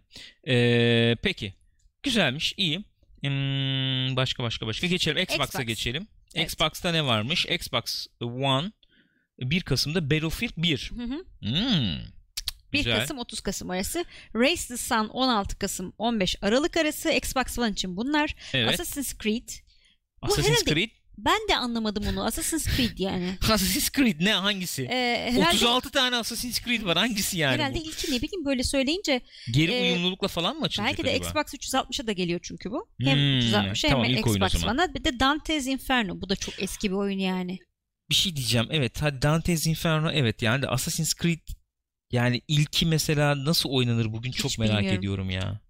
[0.48, 1.54] Ee, peki.
[2.02, 2.54] Güzelmiş.
[2.56, 2.76] iyi.
[3.20, 4.86] Hmm, başka başka başka.
[4.86, 5.22] Geçelim.
[5.22, 5.66] Xbox'a Xbox.
[5.66, 6.06] geçelim.
[6.34, 6.46] Evet.
[6.52, 7.46] Xbox'ta ne varmış?
[7.46, 8.72] Xbox One
[9.40, 10.92] 1 Kasım'da Battlefield 1.
[10.96, 11.24] Hı hı.
[11.40, 11.98] Hmm,
[12.72, 12.98] 1 güzel.
[13.00, 14.04] Kasım 30 Kasım arası.
[14.34, 17.10] Race the Sun 16 Kasım 15 Aralık arası.
[17.12, 18.34] Xbox One için bunlar.
[18.54, 18.68] Evet.
[18.80, 19.48] Assassin's Creed.
[20.22, 20.90] bu Assassin's herhalde- Creed.
[21.18, 22.24] Ben de anlamadım onu.
[22.24, 23.38] Assassin's Creed yani.
[23.42, 24.82] Assassin's Creed ne hangisi?
[24.82, 26.96] Ee, herhalde, 36 tane Assassin's Creed var.
[26.98, 27.82] Hangisi yani herhalde bu?
[27.82, 29.20] ilki ne bileyim böyle söyleyince
[29.50, 31.40] Geri e, uyumlulukla falan mı açılacak belki de acaba?
[31.40, 32.88] Xbox 360'a da geliyor çünkü bu.
[33.00, 34.64] Hem Hmm, 360'a tamam, hem Xbox.
[34.64, 34.94] One'a.
[34.94, 36.20] Bir de Dante's Inferno.
[36.20, 37.58] Bu da çok eski bir oyun yani.
[38.10, 38.66] Bir şey diyeceğim.
[38.70, 41.48] Evet hadi Dante's Inferno evet yani de Assassin's Creed
[42.10, 44.98] yani ilki mesela nasıl oynanır bugün çok Hiç merak bilmiyorum.
[44.98, 45.60] ediyorum ya.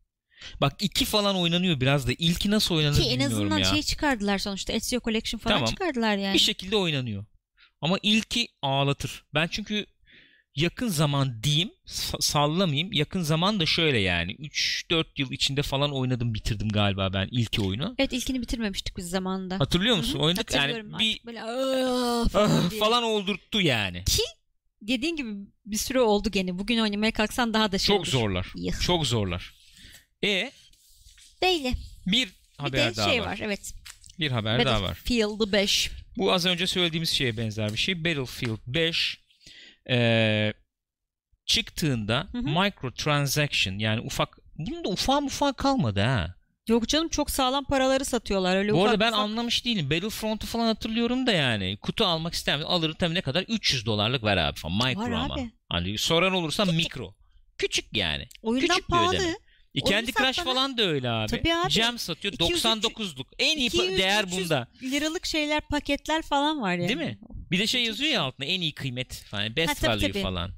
[0.60, 3.64] Bak iki falan oynanıyor biraz da ilki nasıl oynanır Ki en bilmiyorum azından ya.
[3.64, 4.72] şey çıkardılar sonuçta.
[4.72, 5.70] Ezio Collection falan Tamam.
[5.70, 6.34] çıkardılar yani.
[6.34, 7.24] Bir şekilde oynanıyor.
[7.80, 9.24] Ama ilki ağlatır.
[9.34, 9.86] Ben çünkü
[10.56, 12.92] yakın zaman diyeyim sa- sallamayayım.
[12.92, 17.94] Yakın zaman da şöyle yani 3-4 yıl içinde falan oynadım bitirdim galiba ben ilk oyunu.
[17.98, 19.60] Evet ilkini bitirmemiştik biz zamanında.
[19.60, 20.14] Hatırlıyor musun?
[20.14, 21.40] Hı hı, Oynadık yani bir böyle
[22.28, 24.04] falan, ah, falan oldurttu yani.
[24.82, 25.30] Dediğin gibi
[25.66, 26.58] bir süre oldu gene.
[26.58, 28.06] Bugün oynamaya kalksan daha da şey Çok olur.
[28.10, 28.46] zorlar.
[28.56, 28.80] Yıh.
[28.80, 29.54] Çok zorlar.
[30.24, 30.52] E
[31.42, 31.74] Değil.
[32.06, 33.26] bir Bir haber de daha şey var.
[33.26, 33.38] var.
[33.42, 33.74] Evet.
[34.18, 34.88] Bir haber daha var.
[34.90, 35.90] Battlefield 5.
[36.16, 38.04] Bu az önce söylediğimiz şeye benzer bir şey.
[38.04, 39.18] Battlefield 5
[39.88, 40.52] eee,
[41.46, 42.42] çıktığında Hı hı.
[42.42, 46.34] microtransaction yani ufak bunun da ufak ufak kalmadı ha.
[46.68, 48.56] Yok canım çok sağlam paraları satıyorlar.
[48.56, 49.90] Öyle Bu ufak arada ben ufak- anlamış değilim.
[49.90, 51.76] Battlefront'u falan hatırlıyorum da yani.
[51.82, 52.68] Kutu almak ister misin?
[52.68, 53.42] Alırım tabii ne kadar?
[53.48, 54.76] 300 dolarlık ver abi falan.
[54.76, 55.34] Micro Var ama.
[55.34, 55.50] abi.
[55.68, 57.14] Hani soran olursa mikro.
[57.58, 58.28] Küçük yani.
[58.42, 59.14] Oyundan küçük bir pahalı.
[59.14, 59.28] ödeme.
[59.74, 61.26] E, Oyunu Candy Crush satmana- falan da öyle abi.
[61.30, 61.72] Tabii abi.
[61.72, 63.26] Gem satıyor 200, 99'luk.
[63.38, 64.68] En iyi pa- 200, değer 300 bunda.
[64.82, 66.88] Liralık şeyler paketler falan var yani.
[66.88, 67.18] Değil mi?
[67.50, 69.56] Bir de şey yazıyor ya altında en iyi kıymet falan.
[69.56, 70.22] Best Ha, tabii, value tabii.
[70.22, 70.44] falan.
[70.44, 70.54] Ama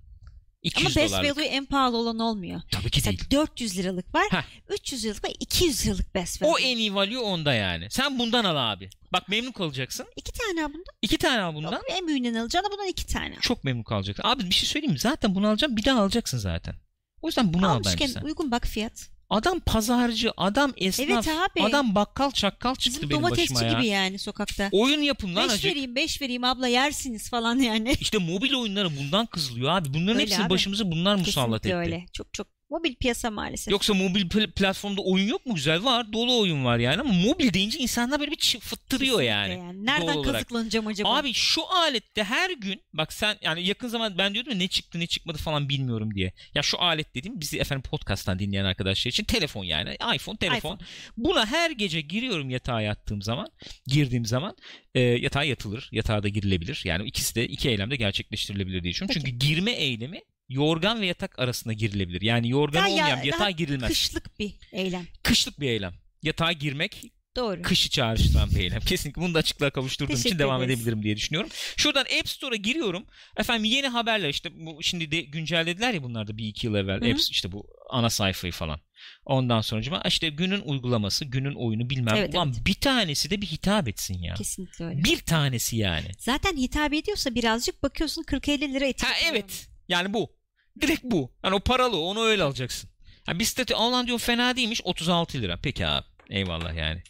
[0.63, 1.37] 200 Best dolarlık.
[1.37, 2.61] Value en pahalı olan olmuyor.
[2.71, 3.31] Tabii ki Mesela değil.
[3.31, 4.43] 400 liralık var, Heh.
[4.69, 6.53] 300 liralık var, 200 liralık Best Value.
[6.55, 7.87] O en iyi value onda yani.
[7.91, 8.91] Sen bundan al abi.
[9.13, 10.07] Bak memnun kalacaksın.
[10.17, 10.95] İki tane al bundan.
[11.03, 11.73] İki tane al bundan.
[11.73, 13.35] Yok, en büyüğünden alacaksın bundan iki tane.
[13.37, 13.41] al.
[13.41, 14.23] Çok memnun kalacaksın.
[14.27, 14.99] Abi bir şey söyleyeyim mi?
[14.99, 16.75] Zaten bunu alacağım bir daha alacaksın zaten.
[17.23, 18.23] O yüzden bunu al bence Almışken sen.
[18.23, 19.09] uygun bak fiyat.
[19.33, 21.63] Adam pazarcı, adam esnaf, Evet abi.
[21.63, 23.73] adam bakkal çakkal çıktı Bizim benim başıma ya.
[23.73, 24.69] gibi yani sokakta.
[24.73, 25.65] Oyun yapın lan 5 acık.
[25.71, 27.93] vereyim 5 vereyim abla yersiniz falan yani.
[28.01, 29.89] İşte mobil oyunları bundan kızılıyor abi.
[29.95, 30.51] Bunların Öyle hepsini abi.
[30.51, 31.93] başımıza bunlar musallat Kesinlikle etti.
[31.95, 32.07] öyle.
[32.13, 33.73] Çok çok mobil piyasa maalesef.
[33.73, 35.55] Yoksa mobil pl- platformda oyun yok mu?
[35.55, 36.13] Güzel var.
[36.13, 39.87] Dolu oyun var yani ama mobil deyince insanlar böyle bir çı- fıttırıyor Kesinlikle yani.
[39.87, 40.33] Nereden doğal olarak.
[40.35, 41.17] kazıklanacağım acaba?
[41.17, 45.01] Abi şu alette her gün bak sen yani yakın zaman ben diyordum ya ne çıktı
[45.01, 46.33] ne çıkmadı falan bilmiyorum diye.
[46.55, 50.59] Ya şu alet dediğim bizi efendim podcast'tan dinleyen arkadaşlar için telefon yani iPhone telefon.
[50.59, 50.79] iPhone.
[51.17, 53.49] Buna her gece giriyorum yatağa yattığım zaman
[53.87, 54.57] girdiğim zaman
[54.95, 56.83] e, yatağa yatılır yatağa da girilebilir.
[56.85, 59.23] Yani ikisi de iki eylemde gerçekleştirilebilir diye düşünüyorum.
[59.25, 60.21] Çünkü girme eylemi
[60.53, 62.23] yorgan ve yatak arasında girilebilir.
[62.23, 63.89] Yani yorgan Daha ya- olmayan bir yatağa girilmez.
[63.89, 65.07] Kışlık bir eylem.
[65.23, 65.95] Kışlık bir eylem.
[66.23, 67.03] Yatağa girmek
[67.37, 67.63] Doğru.
[67.63, 68.81] kışı çağrıştıran bir eylem.
[68.89, 70.79] Kesinlikle bunu da açıklığa kavuşturduğum için Teşekkür devam ederiz.
[70.79, 71.51] edebilirim diye düşünüyorum.
[71.77, 73.07] Şuradan App Store'a giriyorum.
[73.37, 77.01] Efendim yeni haberler işte bu şimdi de güncellediler ya bunlar da bir iki yıl evvel.
[77.01, 77.11] Hı hı.
[77.13, 78.81] Apps işte bu ana sayfayı falan.
[79.25, 82.15] Ondan sonra işte günün uygulaması, günün oyunu bilmem.
[82.17, 84.35] Evet, Ulan bir tanesi de bir hitap etsin ya.
[84.35, 85.05] Kesinlikle öyle.
[85.05, 86.07] Bir tanesi yani.
[86.19, 89.09] Zaten hitap ediyorsa birazcık bakıyorsun 40-50 lira etik.
[89.09, 89.69] Ha evet.
[89.89, 90.42] Yani bu.
[90.81, 91.33] Direkt bu.
[91.45, 92.91] Yani o paralı onu öyle alacaksın.
[93.29, 95.59] Bir statü alan diyor fena değilmiş 36 lira.
[95.63, 96.07] Peki abi.
[96.31, 97.03] Eyvallah yani.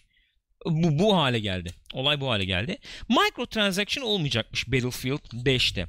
[0.66, 1.74] Bu, bu hale geldi.
[1.92, 2.78] Olay bu hale geldi.
[3.08, 5.86] Microtransaction olmayacakmış Battlefield 5'te.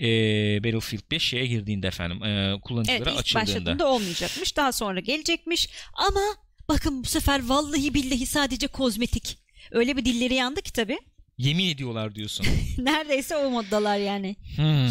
[0.00, 3.46] Ee, Battlefield 5 şeye girdiğinde efendim e, Evet kullanıcılara ilk açıldığında.
[3.46, 4.56] başladığında olmayacakmış.
[4.56, 5.68] Daha sonra gelecekmiş.
[5.94, 6.20] Ama
[6.68, 9.38] bakın bu sefer vallahi billahi sadece kozmetik.
[9.70, 10.98] Öyle bir dilleri yandı ki tabii.
[11.38, 12.46] Yemin ediyorlar diyorsun.
[12.78, 14.36] Neredeyse o moddalar yani.
[14.56, 14.88] Hmm.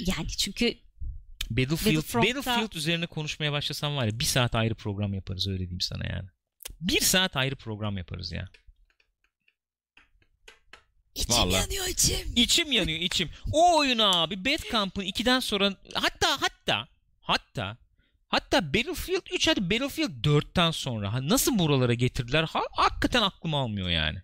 [0.00, 0.74] Yani çünkü
[1.50, 5.80] Battlefield, Battlefront'ta- Battlefield üzerine konuşmaya başlasam var ya bir saat ayrı program yaparız öyle diyeyim
[5.80, 6.28] sana yani.
[6.80, 8.48] Bir saat ayrı program yaparız ya.
[11.14, 11.54] içim Vallahi.
[11.60, 12.32] yanıyor içim.
[12.36, 13.30] İçim yanıyor içim.
[13.52, 16.88] O oyunu abi Bad Camp'ın 2'den sonra hatta hatta
[17.20, 17.76] hatta
[18.28, 23.88] hatta Battlefield 3 hadi Battlefield 4'ten sonra ha, nasıl buralara getirdiler ha, hakikaten aklım almıyor
[23.88, 24.22] yani.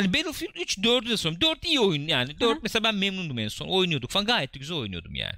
[0.00, 2.60] Hani Battlefield 3 4'ü de sonra 4 iyi oyun yani 4 Hı.
[2.62, 5.36] mesela ben memnundum en son oynuyorduk falan gayet de güzel oynuyordum yani.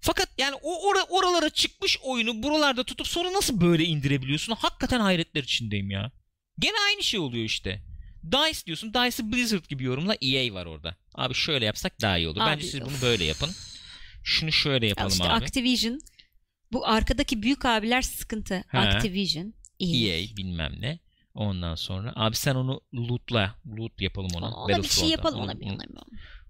[0.00, 4.54] Fakat yani o ora- oralara çıkmış oyunu buralarda tutup sonra nasıl böyle indirebiliyorsun?
[4.58, 6.12] Hakikaten hayretler içindeyim ya.
[6.58, 7.82] Gene aynı şey oluyor işte.
[8.32, 8.94] DICE diyorsun.
[8.94, 10.16] DICE'ı Blizzard gibi yorumla.
[10.22, 10.96] EA var orada.
[11.14, 12.40] Abi şöyle yapsak daha iyi olur.
[12.40, 13.50] Abi, Bence siz bunu böyle yapın.
[14.24, 15.44] Şunu şöyle Al yapalım işte abi.
[15.44, 16.00] Activision.
[16.72, 18.64] Bu arkadaki büyük abiler sıkıntı.
[18.68, 18.78] He.
[18.78, 19.54] Activision.
[19.80, 20.16] EA.
[20.16, 20.98] EA bilmem ne.
[21.36, 23.56] Ondan sonra abi sen onu lootla.
[23.78, 24.46] Loot yapalım onu.
[24.46, 25.40] Ona, ona bir şey yapalım.
[25.40, 26.02] Ona ona.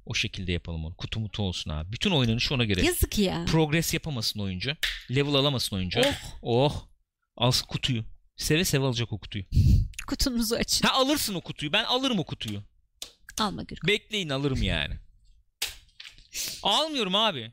[0.06, 0.94] O şekilde yapalım onu.
[0.96, 1.92] Kutu mutu olsun abi.
[1.92, 2.84] Bütün oynanışı ona göre.
[2.86, 3.44] Yazık ya.
[3.44, 4.76] Progress yapamasın oyuncu.
[5.10, 6.00] Level alamasın oyuncu.
[6.00, 6.14] Oh.
[6.42, 6.88] Oh.
[7.36, 8.04] Alsın kutuyu.
[8.36, 9.44] Seve seve alacak o kutuyu.
[10.06, 10.86] Kutunuzu açın.
[10.88, 11.72] Ha alırsın o kutuyu.
[11.72, 12.62] Ben alırım o kutuyu.
[13.38, 13.88] Alma Gürkan.
[13.88, 14.94] Bekleyin alırım yani.
[16.62, 17.52] Almıyorum abi.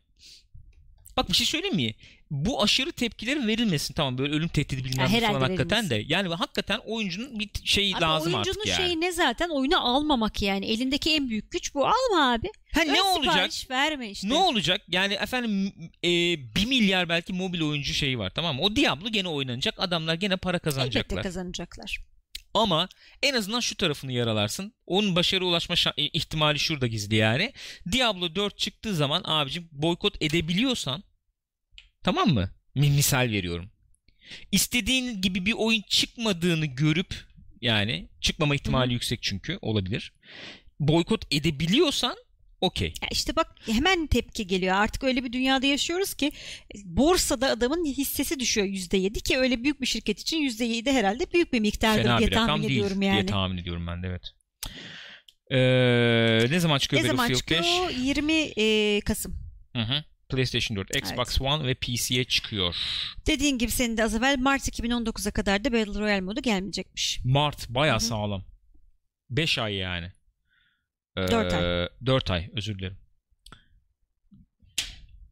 [1.17, 1.93] Bak bir şey söyleyeyim mi?
[2.31, 3.93] Bu aşırı tepkilerin verilmesin.
[3.93, 6.03] Tamam böyle ölüm tehdidi bilmem Ha, ne falan hakikaten de.
[6.07, 8.87] Yani hakikaten oyuncunun bir şeyi Abi lazım oyuncunun artık yani.
[8.87, 10.65] şeyi ne zaten oyunu almamak yani.
[10.65, 11.85] Elindeki en büyük güç bu.
[11.85, 12.47] Alma abi.
[12.73, 13.51] Ha Ön ne olacak?
[13.69, 14.29] verme işte.
[14.29, 14.81] Ne olacak?
[14.87, 16.09] Yani efendim e,
[16.55, 18.61] bir milyar belki mobil oyuncu şeyi var tamam mı?
[18.61, 19.75] O Diablo gene oynanacak.
[19.77, 21.99] Adamlar gene para Elbette kazanacaklar.
[22.53, 22.89] Ama
[23.23, 24.73] en azından şu tarafını yaralarsın.
[24.85, 27.53] Onun başarı ulaşma ihtimali şurada gizli yani.
[27.91, 31.03] Diablo 4 çıktığı zaman abicim boykot edebiliyorsan
[32.03, 32.49] tamam mı?
[32.75, 33.71] Mi- Misal veriyorum.
[34.51, 37.15] İstediğin gibi bir oyun çıkmadığını görüp
[37.61, 40.13] yani çıkmama ihtimali yüksek çünkü olabilir.
[40.79, 42.15] Boykot edebiliyorsan
[42.63, 42.93] okey.
[43.11, 44.75] İşte bak hemen tepki geliyor.
[44.75, 46.31] Artık öyle bir dünyada yaşıyoruz ki
[46.85, 51.59] borsada adamın hissesi düşüyor %7 ki öyle büyük bir şirket için %7 herhalde büyük bir
[51.59, 53.25] miktardır Fena diye bir tahmin değil ediyorum diye yani.
[53.25, 54.31] tahmin ediyorum ben de evet.
[55.51, 57.67] Ee, ne zaman çıkıyor Ne zaman Battlefield 5?
[57.67, 58.05] çıkıyor?
[58.05, 59.35] 20 e, Kasım.
[59.75, 60.03] Hı hı.
[60.29, 62.75] PlayStation 4, Xbox One ve PC'ye çıkıyor.
[63.27, 67.19] Dediğin gibi senin de az evvel Mart 2019'a kadar da Battle Royale modu gelmeyecekmiş.
[67.23, 67.99] Mart hı.
[67.99, 68.45] sağlam.
[69.29, 70.11] 5 ay yani.
[71.17, 71.89] Ee, Dört ay.
[72.05, 72.97] 4 ay özür dilerim.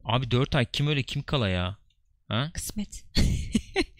[0.04, 1.76] Abi 4 ay kim öyle kim kala ya?
[2.28, 2.50] Ha?
[2.54, 3.04] Kısmet.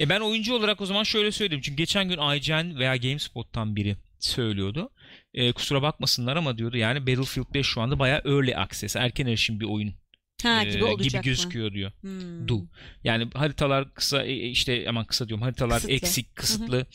[0.01, 1.63] E ben oyuncu olarak o zaman şöyle söyleyeyim.
[1.65, 4.91] Çünkü geçen gün IGN veya GameSpot'tan biri söylüyordu.
[5.35, 9.61] E, kusura bakmasınlar ama diyordu yani Battlefield 5 şu anda bayağı early access, erken erişim
[9.61, 9.95] bir oyun
[10.43, 11.23] Ha e, gibi olacak gibi mı?
[11.23, 11.93] gözüküyor diyor.
[12.01, 12.49] Hmm.
[12.49, 12.67] Du.
[13.05, 15.95] Yani haritalar kısa e, işte aman kısa diyorum haritalar Kısıtlı.
[15.95, 16.87] eksik kısıtlı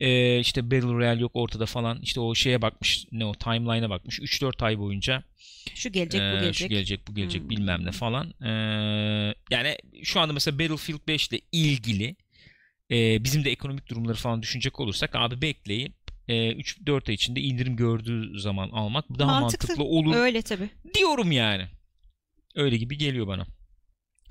[0.00, 4.20] E, işte Battle Royale yok ortada falan işte o şeye bakmış ne o timeline'a bakmış
[4.20, 5.22] 3-4 ay boyunca
[5.74, 6.54] Şu gelecek bu e, gelecek.
[6.56, 7.50] şu gelecek bu gelecek Hmm.
[7.50, 8.50] bilmem ne falan E,
[9.50, 12.16] yani şu anda mesela Battlefield 5 ile ilgili
[12.90, 15.92] e, bizim de ekonomik durumları falan düşünecek olursak abi bekleyip
[16.28, 19.66] e, 3-4 ay içinde indirim gördüğü zaman almak daha Mantıklı.
[19.68, 20.68] mantıklı olur Öyle tabii.
[20.94, 21.66] diyorum yani.
[22.54, 23.46] Öyle gibi geliyor bana.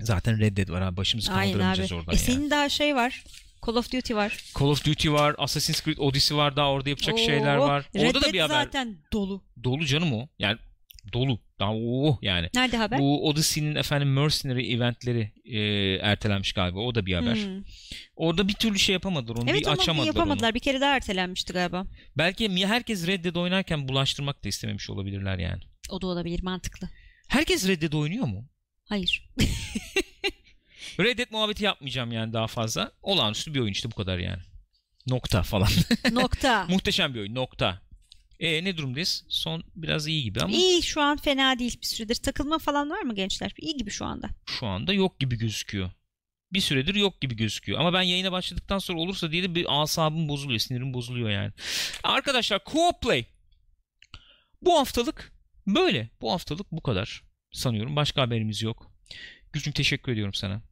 [0.00, 1.98] Zaten Red Dead var abi başımızı Aynen kaldıramayacağız abi.
[1.98, 2.18] oradan E ya.
[2.22, 3.24] senin daha şey var.
[3.66, 4.44] Call of Duty var.
[4.58, 7.84] Call of Duty var, Assassin's Creed Odyssey var daha orada yapacak Oo, şeyler var.
[7.96, 9.44] Red Orada da Dead bir haber zaten dolu.
[9.64, 10.28] dolu canım o.
[10.38, 10.58] Yani
[11.12, 11.40] dolu.
[11.58, 12.48] Daha oh yani.
[12.54, 12.98] Nerede haber?
[12.98, 15.58] Bu Odyssey'nin efendim Mercenary eventleri e,
[16.02, 16.78] ertelenmiş galiba.
[16.80, 17.34] O da bir haber.
[17.36, 17.62] Hmm.
[18.16, 19.50] Orada bir türlü şey yapamadılar onu.
[19.50, 20.48] Evet bir ama açamadılar yapamadılar.
[20.48, 20.54] onu.
[20.54, 21.86] Bir kere daha ertelenmişti galiba.
[22.18, 25.62] Belki mi- herkes Red Dead oynarken bulaştırmak da istememiş olabilirler yani.
[25.90, 26.88] O da olabilir mantıklı.
[27.28, 28.48] Herkes Red Dead oynuyor mu?
[28.88, 29.28] Hayır.
[31.00, 32.92] Red Dead muhabbeti yapmayacağım yani daha fazla.
[33.02, 34.42] Olağanüstü bir oyun işte bu kadar yani.
[35.06, 35.68] Nokta falan.
[36.12, 36.66] Nokta.
[36.68, 37.34] Muhteşem bir oyun.
[37.34, 37.80] Nokta.
[38.40, 39.24] E ne durumdayız?
[39.28, 42.14] Son biraz iyi gibi ama İyi şu an fena değil bir süredir.
[42.14, 43.52] Takılma falan var mı gençler?
[43.58, 44.28] İyi gibi şu anda.
[44.46, 45.90] şu anda yok gibi gözüküyor.
[46.52, 47.80] Bir süredir yok gibi gözüküyor.
[47.80, 50.58] Ama ben yayına başladıktan sonra olursa diye de bir asabım bozuluyor.
[50.60, 51.52] Sinirim bozuluyor yani.
[52.02, 53.24] Arkadaşlar Co-op Play.
[54.62, 55.32] Bu haftalık
[55.66, 56.10] böyle.
[56.20, 57.22] Bu haftalık bu kadar.
[57.52, 57.96] Sanıyorum.
[57.96, 58.90] Başka haberimiz yok.
[59.52, 60.62] Gücüm teşekkür ediyorum sana.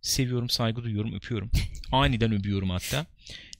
[0.00, 1.50] Seviyorum, saygı duyuyorum, öpüyorum.
[1.92, 3.06] Aniden öpüyorum hatta.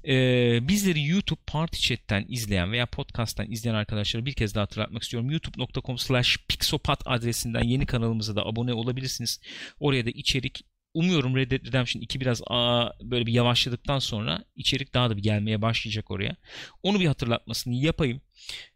[0.09, 5.31] Ee, bizleri YouTube Party Chat'ten izleyen veya podcast'tan izleyen arkadaşlara bir kez daha hatırlatmak istiyorum.
[5.31, 9.41] youtube.com slash pixopat adresinden yeni kanalımıza da abone olabilirsiniz.
[9.81, 10.65] Oraya da içerik
[10.95, 15.23] umuyorum Red Dead Redemption 2 biraz aa, böyle bir yavaşladıktan sonra içerik daha da bir
[15.23, 16.37] gelmeye başlayacak oraya.
[16.83, 18.21] Onu bir hatırlatmasını yapayım.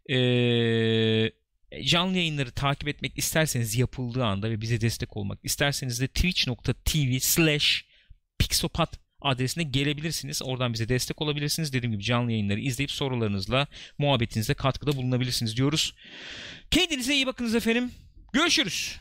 [0.09, 1.31] Ee,
[1.83, 7.85] canlı yayınları takip etmek isterseniz yapıldığı anda ve bize destek olmak isterseniz de twitch.tv slash
[8.39, 10.41] pixopat adresine gelebilirsiniz.
[10.43, 11.73] Oradan bize destek olabilirsiniz.
[11.73, 13.67] Dediğim gibi canlı yayınları izleyip sorularınızla,
[13.97, 15.95] muhabbetinizle katkıda bulunabilirsiniz diyoruz.
[16.71, 17.91] Kendinize iyi bakınız efendim.
[18.33, 18.99] Görüşürüz.